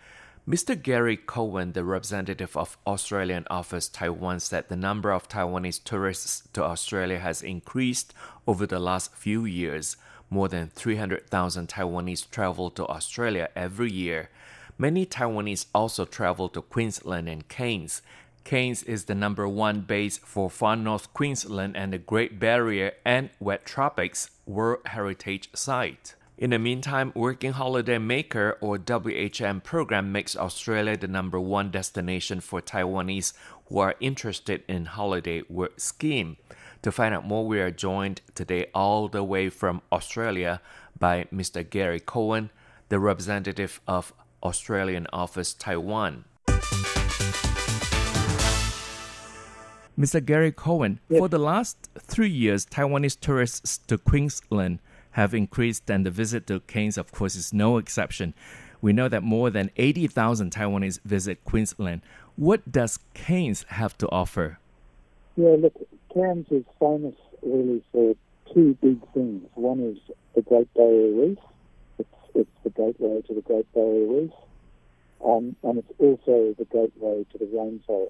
[0.49, 0.79] Mr.
[0.79, 6.63] Gary Cohen, the representative of Australian Office Taiwan, said the number of Taiwanese tourists to
[6.63, 8.13] Australia has increased
[8.47, 9.95] over the last few years.
[10.33, 14.31] More than 300,000 Taiwanese travel to Australia every year.
[14.79, 18.01] Many Taiwanese also travel to Queensland and Cairns.
[18.43, 23.29] Cairns is the number one base for Far North Queensland and the Great Barrier and
[23.39, 26.15] Wet Tropics World Heritage Site.
[26.35, 32.39] In the meantime, Working Holiday Maker or WHM program makes Australia the number one destination
[32.39, 33.33] for Taiwanese
[33.67, 36.37] who are interested in holiday work scheme.
[36.83, 40.59] To find out more, we are joined today all the way from Australia
[40.99, 41.67] by Mr.
[41.67, 42.49] Gary Cohen,
[42.89, 44.13] the representative of
[44.43, 46.25] Australian Office Taiwan.
[49.97, 50.25] Mr.
[50.25, 51.19] Gary Cohen, Yes.
[51.19, 54.79] for the last three years, Taiwanese tourists to Queensland
[55.11, 58.33] have increased, and the visit to Cairns, of course, is no exception.
[58.81, 62.01] We know that more than 80,000 Taiwanese visit Queensland.
[62.35, 64.57] What does Cairns have to offer?
[65.37, 65.73] Yeah, look,
[66.13, 68.13] Cairns is famous really for
[68.53, 69.49] two big things.
[69.55, 69.97] One is
[70.35, 71.39] the Great Barrier Reef.
[71.97, 74.31] It's, it's the gateway to the Great Barrier Reef.
[75.25, 78.09] Um, and it's also the gateway to the rainforest,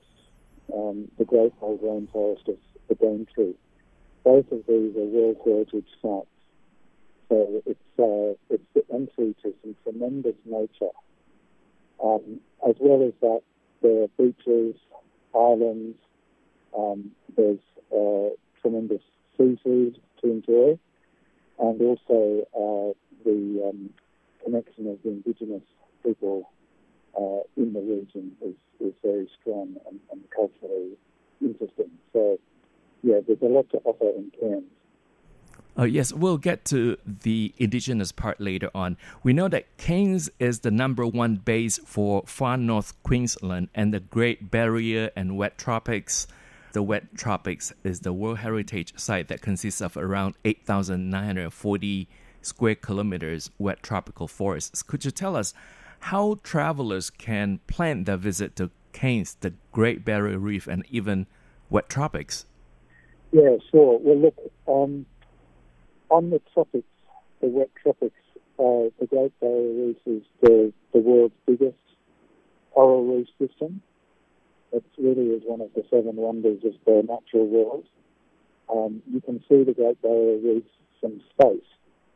[0.73, 2.57] um, the Great Old Rainforest of
[2.89, 3.53] the Daintree.
[4.25, 6.27] Both of these are World Heritage sites.
[7.29, 10.91] So it's uh, it's the entry to some tremendous nature.
[12.03, 13.41] Um, as well as that,
[13.81, 14.75] there are beaches,
[15.33, 15.97] islands.
[16.77, 17.59] Um, there's
[18.61, 19.01] tremendous
[19.37, 20.77] seafood to enjoy,
[21.59, 22.93] and also uh,
[23.25, 23.89] the um,
[24.43, 25.63] connection of the indigenous
[26.03, 26.49] people
[27.17, 30.97] uh, in the region is, is very strong and, and culturally
[31.41, 31.91] interesting.
[32.11, 32.39] So,
[33.01, 34.63] yeah, there's a lot to offer in Cairns.
[35.77, 38.95] Uh, yes, we'll get to the indigenous part later on.
[39.23, 43.99] We know that Cairns is the number one base for far north Queensland and the
[43.99, 46.27] Great Barrier and Wet Tropics.
[46.73, 52.07] The Wet Tropics is the World Heritage Site that consists of around 8,940
[52.41, 54.81] square kilometers wet tropical forests.
[54.81, 55.53] Could you tell us
[55.99, 61.27] how travelers can plan their visit to Cairns, the Great Barrier Reef, and even
[61.69, 62.47] wet tropics?
[63.31, 63.99] Yeah, sure.
[64.01, 64.35] Well, look,
[64.67, 65.05] um,
[66.09, 66.87] on the tropics,
[67.39, 68.19] the wet tropics,
[68.57, 71.77] uh, the Great Barrier Reef is the, the world's biggest
[72.73, 73.79] coral reef system.
[74.73, 77.85] It really is one of the seven wonders of the natural world.
[78.73, 80.63] Um, you can see the Great Barrier Reef
[80.99, 81.69] from space,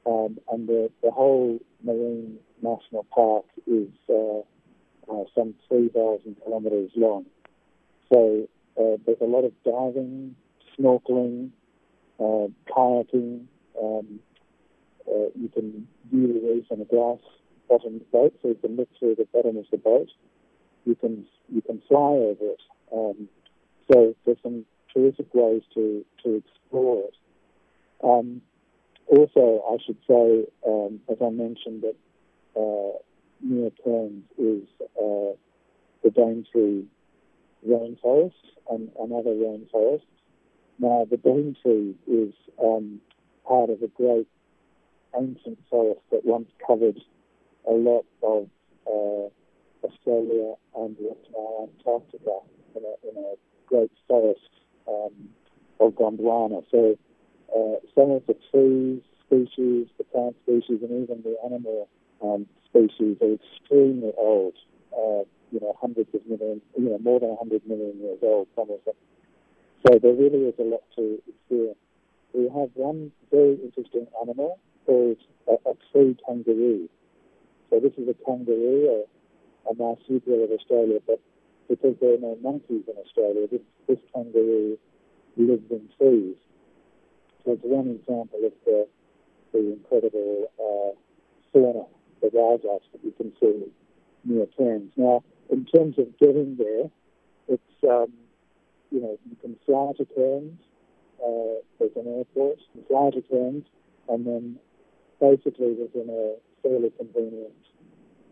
[0.08, 4.40] um, and the, the whole marine national park is uh,
[5.12, 7.26] uh, some 3,000 kilometres long.
[8.12, 8.48] So
[8.80, 10.36] uh, there's a lot of diving,
[10.80, 11.52] snorkeling,
[12.20, 13.46] uh, kayaking,
[13.80, 14.20] um,
[15.08, 17.20] uh, you can view the reef on a glass
[17.70, 20.10] bottom boat, so you can look through the bottom of the boat.
[20.88, 22.62] You can you can fly over it.
[22.94, 23.28] Um,
[23.92, 27.16] so there's some terrific ways to to explore it.
[28.02, 28.42] Um,
[29.08, 31.96] also, I should say, um, as I mentioned, that
[32.56, 33.00] uh,
[33.42, 34.64] near Cairns is
[34.98, 35.36] uh,
[36.04, 36.86] the Daintree
[37.68, 38.32] rainforest
[38.70, 40.02] and, and other rainforests.
[40.80, 42.34] Now, the Daintree is
[42.64, 43.02] um,
[43.46, 44.28] part of a great
[45.18, 47.00] ancient forest that once covered
[47.68, 48.50] a lot of
[48.86, 49.30] uh,
[49.84, 52.40] Australia and what's now Antarctica
[52.76, 53.34] in a, in a
[53.68, 54.50] great forest
[54.88, 55.30] um,
[55.80, 56.64] of Gondwana.
[56.72, 56.98] So
[57.56, 61.90] uh, some of the trees species, the plant species, and even the animal
[62.24, 64.54] um, species are extremely old.
[64.94, 68.70] Uh, you know, hundreds of million, you know, more than 100 million years old, some
[68.70, 68.96] of them.
[69.86, 71.78] So there really is a lot to experience
[72.38, 75.18] we have one very interesting animal called
[75.48, 76.88] a, a tree kangaroo.
[77.70, 79.04] So this is a kangaroo,
[79.70, 81.20] a, marsupial of Australia, but
[81.70, 84.78] because there are no monkeys in Australia, this, this kangaroo
[85.36, 86.36] lives in trees.
[87.44, 88.88] So it's one example of the,
[89.54, 90.96] the incredible uh,
[91.52, 91.86] fauna,
[92.22, 93.72] the wildlife that you can see
[94.24, 94.92] near Cairns.
[94.96, 96.90] Now, in terms of getting there,
[97.48, 98.12] it's, um,
[98.92, 100.60] you know, you can fly to Cairns,
[101.24, 103.66] uh, there's an airport, there's larger terms,
[104.10, 104.60] and then
[105.20, 107.54] basically within a fairly convenient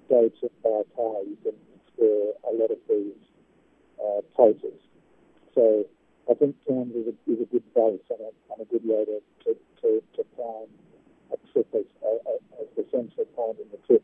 [0.09, 3.21] day trip by car, you can explore a lot of these
[3.99, 4.79] uh, places.
[5.53, 5.85] So
[6.29, 9.05] I think Cairns is a, is a good base and a, and a good way
[9.05, 10.67] to, to, to, to plan
[11.31, 14.03] a trip as, uh, as the central point in the trip.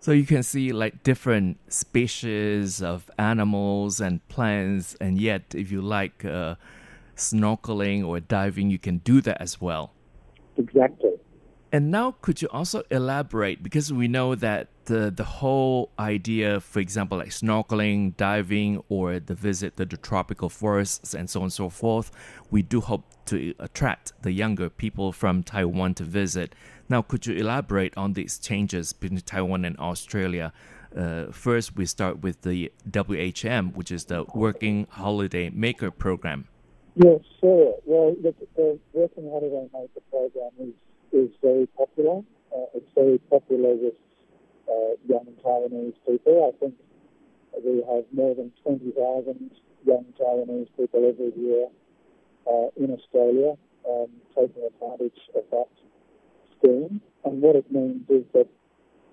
[0.00, 5.80] So you can see like different species of animals and plants, and yet if you
[5.80, 6.56] like uh,
[7.16, 9.92] snorkeling or diving, you can do that as well.
[10.56, 11.12] Exactly.
[11.74, 13.60] And now, could you also elaborate?
[13.60, 19.34] Because we know that the, the whole idea, for example, like snorkeling, diving, or the
[19.34, 22.12] visit to the tropical forests and so on and so forth,
[22.48, 26.54] we do hope to attract the younger people from Taiwan to visit.
[26.88, 30.52] Now, could you elaborate on these changes between Taiwan and Australia?
[30.96, 36.46] Uh, first, we start with the WHM, which is the Working Holiday Maker Program.
[36.94, 37.74] Yes, sure.
[37.84, 40.74] Well, the, the Working Holiday Maker program is,
[41.14, 42.18] is very popular.
[42.50, 43.94] Uh, it's very popular with
[44.68, 46.50] uh, young Taiwanese people.
[46.50, 46.74] I think
[47.64, 49.50] we have more than 20,000
[49.86, 51.68] young Taiwanese people every year
[52.46, 53.54] uh, in Australia
[53.88, 55.68] um, taking advantage of that
[56.58, 57.00] scheme.
[57.24, 58.48] And what it means is that,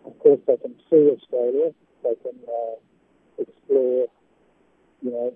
[0.05, 1.71] of course, they can see Australia,
[2.03, 2.75] they can uh,
[3.37, 4.07] explore,
[5.01, 5.33] you know,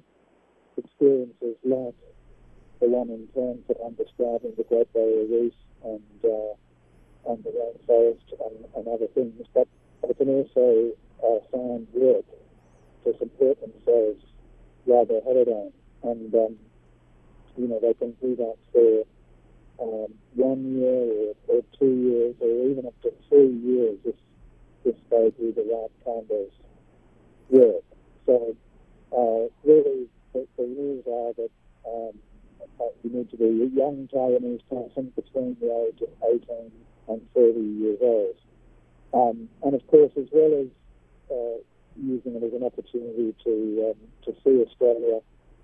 [0.78, 1.96] experiences like
[2.82, 5.54] the one in Cairns I'm describing the Great Barrier Reef
[5.86, 9.68] and uh, and the rainforest and, and other things, but
[10.08, 10.92] they can also
[11.24, 12.26] uh, find work
[13.04, 14.24] to support themselves
[14.86, 15.74] while they're holidaying,
[16.04, 16.56] and um,
[17.58, 19.04] you know they can do that for
[19.82, 24.16] um, one year or, or two years or even up to three years if
[24.86, 26.48] if they do the right kind of
[27.50, 27.84] work.
[28.26, 28.56] So
[29.12, 31.52] uh, really, the, the rules are that
[31.88, 32.14] um,
[33.04, 36.72] you need to be a young Taiwanese person between the age of 18
[37.08, 38.36] and 30 years old.
[39.14, 40.68] Um, and of course, as well as
[41.32, 41.62] uh,
[41.96, 45.22] using it as an opportunity to um, to see Australia,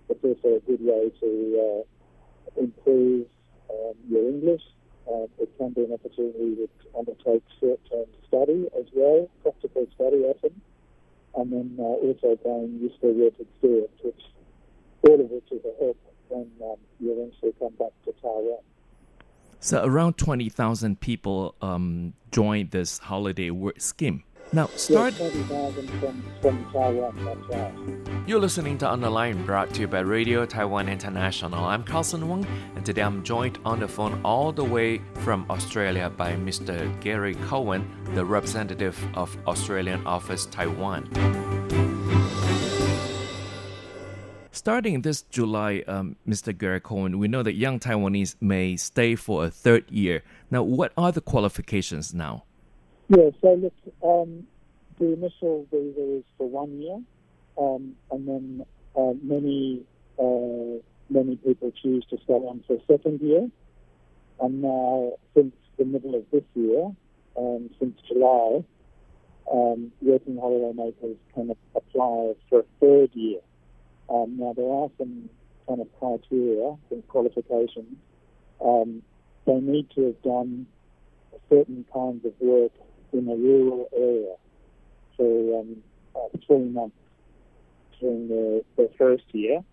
[0.09, 3.28] it's also a good way to uh, improve
[3.70, 4.62] um, your English.
[5.07, 10.53] Uh, it can be an opportunity to undertake short-term study as well, practical study often,
[11.36, 14.22] and then uh, also gain useful work experience, which
[15.09, 15.97] all of which is a help
[16.32, 18.59] when um, you eventually come back to Taiwan.
[19.59, 24.23] So around 20,000 people um, joined this holiday work scheme.
[24.53, 25.13] Now, start.
[25.17, 25.32] Yes,
[26.01, 28.27] from, from Taiwan, right.
[28.27, 31.63] You're listening to On the Line, brought to you by Radio Taiwan International.
[31.63, 36.09] I'm Carlson Wong, and today I'm joined on the phone all the way from Australia
[36.09, 36.99] by Mr.
[36.99, 41.07] Gary Cohen, the representative of Australian Office Taiwan.
[44.62, 46.55] Starting this July, um, Mr.
[46.55, 50.22] Gary Cohen, we know that young Taiwanese may stay for a third year.
[50.51, 52.43] Now, what are the qualifications now?
[53.09, 54.45] Yeah, so look, um,
[54.99, 57.01] the initial visa is for one year,
[57.57, 59.82] um, and then uh, many
[60.20, 60.78] uh,
[61.09, 63.49] many people choose to stay on for a second year.
[64.41, 66.91] And now, since the middle of this year,
[67.36, 68.64] um, since July,
[69.51, 73.39] um, working holiday makers can apply for a third year.
[74.10, 75.30] Um, now, there are some
[75.68, 77.95] kind of criteria and qualifications.
[78.64, 79.02] Um,
[79.45, 80.68] they need to have done
[81.49, 82.72] certain kinds of work
[83.14, 84.36] in a rural area
[85.18, 85.78] for um,
[86.16, 86.95] uh, three months
[87.99, 89.64] during the, the first year,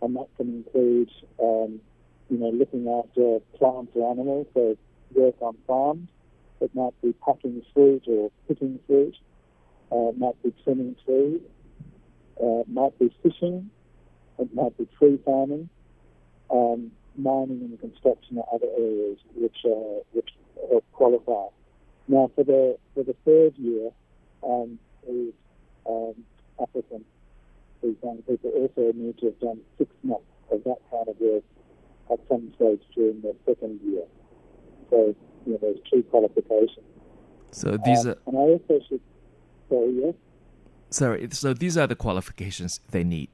[0.00, 1.10] and that can include,
[1.42, 1.80] um,
[2.28, 4.76] you know, looking after plants or animals, so
[5.14, 6.08] work on farms.
[6.60, 9.16] It might be packing fruit or picking fruit.
[9.90, 11.40] Uh, it might be trimming trees.
[12.40, 13.70] Uh, might be fishing.
[14.38, 15.68] It might be tree farming.
[16.50, 20.30] Um, mining and construction are other areas which uh, which
[20.70, 21.48] help qualify.
[22.08, 23.90] Now, for the for the third year,
[24.42, 25.32] um, these
[25.88, 26.14] um,
[26.60, 27.08] applicants,
[27.82, 31.44] these young people also need to have done six months of that kind of work
[32.10, 34.04] at some stage during their second year.
[34.90, 35.14] So,
[35.46, 36.86] you know, there's two qualifications.
[37.50, 39.00] So these Uh, are and I also should,
[39.68, 40.14] sorry, yes,
[40.92, 41.28] sorry.
[41.32, 43.30] So these are the qualifications they need.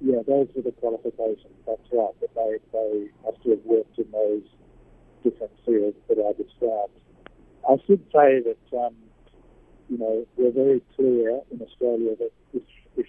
[0.00, 1.56] yeah, those are the qualifications.
[1.66, 2.12] That's right.
[2.20, 4.42] That they they have to have worked in those
[5.24, 6.92] different fields that I described.
[7.68, 8.94] I should say that um,
[9.88, 12.62] you know we're very clear in Australia that if,
[12.96, 13.06] if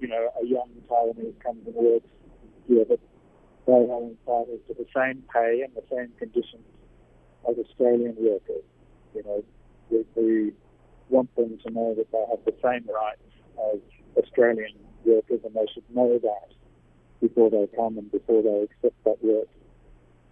[0.00, 2.08] you know a young Taiwanese comes and works
[2.66, 3.00] here, that
[3.66, 6.64] they are entitled to the same pay and the same conditions
[7.48, 8.64] as Australian workers.
[9.14, 9.44] You know,
[9.90, 10.52] we, we
[11.08, 13.22] want them to know that they have the same rights
[13.72, 13.80] as
[14.22, 14.74] Australian
[15.04, 16.54] workers, and they should know that
[17.20, 19.48] before they come and before they accept that work.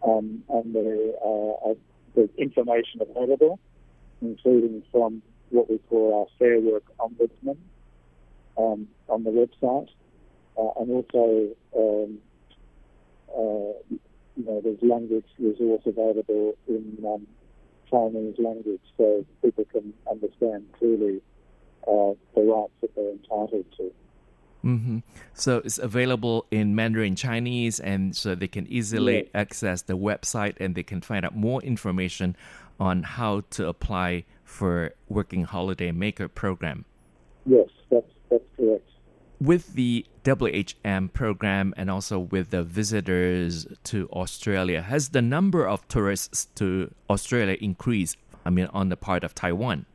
[0.02, 1.50] Um, and there uh,
[2.40, 3.58] information available,
[4.22, 7.56] including from what we call our Fair Work Ombudsman
[8.56, 9.88] um, on the website,
[10.58, 12.18] uh, and also um,
[13.30, 13.98] uh,
[14.36, 17.26] you know there's language resource available in um,
[17.90, 21.20] Chinese language, so people can understand clearly
[21.86, 23.92] uh, the rights that they're entitled to.
[24.62, 24.98] hmm
[25.34, 29.26] So it's available in Mandarin Chinese, and so they can easily Yes.
[29.34, 32.36] access the website and they can find out more information
[32.78, 36.84] on how to apply for Working Holiday Maker program.
[37.46, 38.89] Yes, that's that's correct.
[39.40, 45.86] With the WHM program and also with the visitors to Australia, has the number of
[45.88, 48.18] tourists to Australia increased?
[48.44, 49.86] I mean, on the part of Taiwan.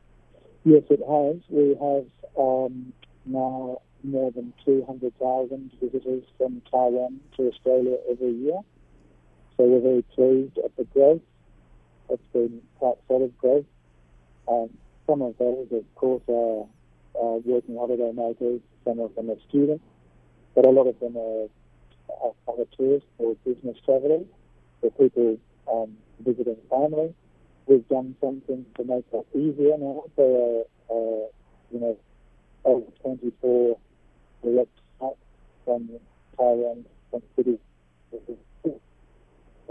[0.64, 1.36] Yes, it has.
[1.48, 2.92] We have um,
[3.24, 8.60] now more than 200,000 visitors from Taiwan to Australia every year.
[9.56, 11.22] So we're very pleased at the growth.
[12.10, 13.64] It's been quite solid growth.
[14.48, 14.70] Um,
[15.06, 16.66] some of those, of course, are,
[17.20, 18.60] are working holiday makers.
[18.84, 19.84] Some of them are students.
[20.54, 21.48] But a lot of them are,
[22.48, 24.26] other tourists or business travellers
[24.80, 25.38] or people
[25.70, 27.12] um, visiting family.
[27.66, 30.04] We've done something to make that easier now.
[30.16, 31.26] There are, uh,
[31.72, 31.98] you know,
[32.64, 33.76] over 24
[34.42, 35.16] direct flights
[35.64, 35.90] from
[36.38, 37.58] Taiwan, from cities.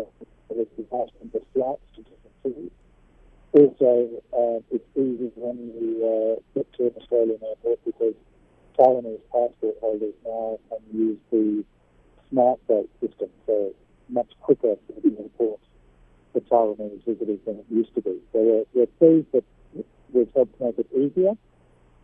[0.02, 2.72] There's detachment of flights to different cities.
[3.56, 8.14] Also, uh, it's easy when you uh, get to an Australian airport because
[8.78, 11.64] Taiwanese passport holders now can use the
[12.34, 13.74] SmartGate system, so
[14.10, 15.62] much quicker to the airport
[16.34, 18.20] for Taiwanese visitors than it used to be.
[18.34, 19.46] So we're, we're pleased that
[20.12, 21.32] we've helped make it easier,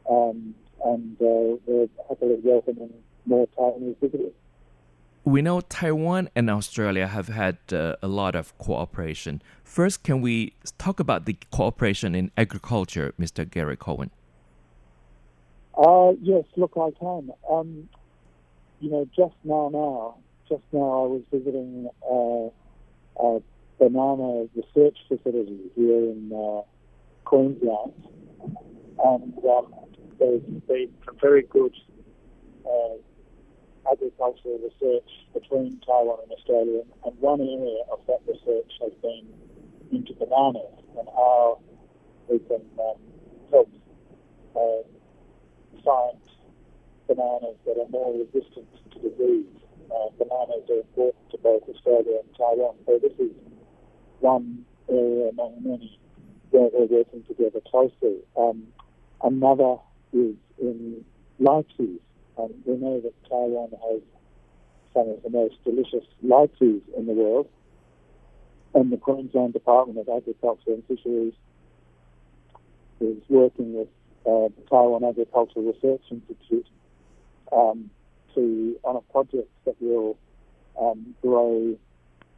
[0.09, 2.93] um, and uh, we're happily welcoming
[3.25, 4.31] more Taiwanese visitors.
[5.23, 9.41] We know Taiwan and Australia have had uh, a lot of cooperation.
[9.63, 13.49] First, can we talk about the cooperation in agriculture, Mr.
[13.49, 14.09] Gary Cohen?
[15.77, 17.31] Uh, yes, look, I can.
[17.49, 17.87] Um,
[18.79, 20.15] you know, just now, now,
[20.49, 23.41] just now, I was visiting uh, a
[23.77, 26.61] banana research facility here in uh,
[27.25, 27.93] Queensland,
[29.05, 29.73] and um,
[30.19, 30.61] some
[31.21, 31.73] very good
[32.65, 32.95] uh,
[33.89, 39.27] agricultural research between Taiwan and Australia, and one area of that research has been
[39.91, 41.59] into bananas and how
[42.27, 42.99] we can um,
[43.51, 43.69] help
[44.55, 44.83] uh,
[45.83, 46.19] find
[47.07, 49.47] bananas that are more resistant to disease.
[49.91, 53.31] Uh, bananas are important to both Australia and Taiwan, so this is
[54.19, 55.99] one area among many
[56.51, 58.19] where we're working together closely.
[58.37, 58.67] Um,
[59.23, 59.77] another
[60.13, 61.03] is in
[61.41, 61.99] lychees.
[62.37, 64.01] Um, we know that Taiwan has
[64.93, 67.47] some of the most delicious lychees in the world,
[68.73, 71.33] and the Queensland Department of Agriculture and Fisheries
[72.99, 73.87] is working with
[74.25, 76.67] uh, the Taiwan Agricultural Research Institute
[77.51, 77.89] um,
[78.35, 80.17] to on a project that will
[80.79, 81.75] um, grow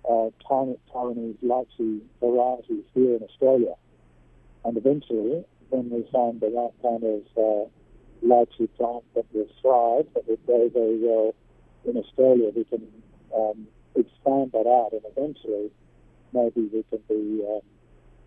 [0.10, 3.74] uh, Taiwanese lychee varieties here in Australia,
[4.66, 7.70] and eventually, when we find the right kind of uh,
[8.26, 11.36] lychee plant that will thrive, that will grow very well
[11.86, 12.88] in Australia, we can
[13.36, 15.70] um, expand that out, and eventually,
[16.34, 17.62] maybe we can be um,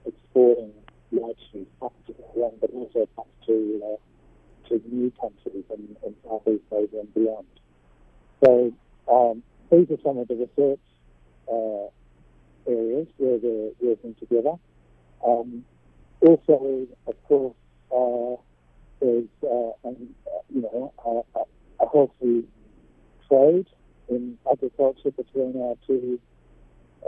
[0.04, 0.72] exporting
[1.12, 6.64] lychee up to Taiwan, but also back to uh, to new countries in, in Southeast
[6.72, 7.46] Asia and beyond.
[8.44, 8.72] So
[9.10, 10.80] um, these are some of the research
[11.48, 11.88] uh,
[12.68, 14.54] areas where we're working together.
[15.24, 15.64] Um,
[16.20, 17.54] also, of course,
[17.92, 18.42] uh,
[19.00, 20.14] there's uh, an,
[20.54, 22.44] you know a, a, healthy
[23.28, 23.66] trade
[24.08, 26.18] in agriculture between our two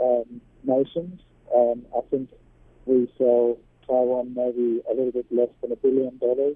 [0.01, 1.19] um, nations.
[1.55, 2.29] Um, I think
[2.85, 6.55] we sell Taiwan maybe a little bit less than a billion dollars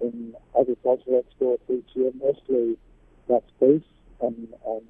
[0.00, 2.10] in agricultural exports each year.
[2.20, 2.76] Mostly
[3.28, 3.82] that's beef
[4.20, 4.82] and um,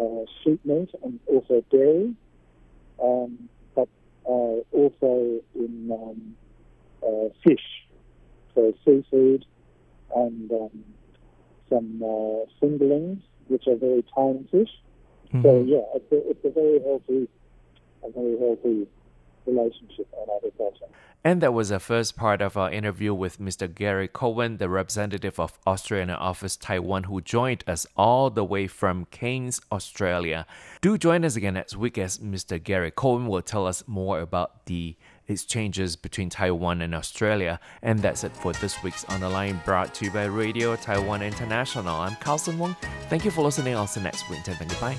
[0.00, 2.14] uh, sheep meat and also dairy,
[3.02, 3.88] um, but
[4.26, 6.36] uh, also in um,
[7.02, 7.86] uh, fish,
[8.54, 9.44] so seafood
[10.14, 10.84] and um,
[11.68, 14.70] some uh, fingerlings, which are very tiny fish.
[15.28, 15.42] Mm-hmm.
[15.42, 17.28] So yeah, it's a, it's a very healthy,
[18.04, 18.86] a very healthy
[19.46, 20.86] relationship on agriculture.
[21.24, 23.66] And that was the first part of our interview with Mr.
[23.74, 29.06] Gary Cohen, the representative of Australian Office Taiwan, who joined us all the way from
[29.06, 30.44] Cairns, Australia.
[30.82, 32.62] Do join us again next week as Mr.
[32.62, 34.96] Gary Cohen will tell us more about the
[35.28, 37.58] exchanges between Taiwan and Australia.
[37.80, 41.22] And that's it for this week's On the Line, brought to you by Radio Taiwan
[41.22, 41.96] International.
[41.96, 42.76] I'm Carlson Wong.
[43.08, 43.76] Thank you for listening.
[43.76, 44.40] I'll see you next week.
[44.44, 44.98] Goodbye.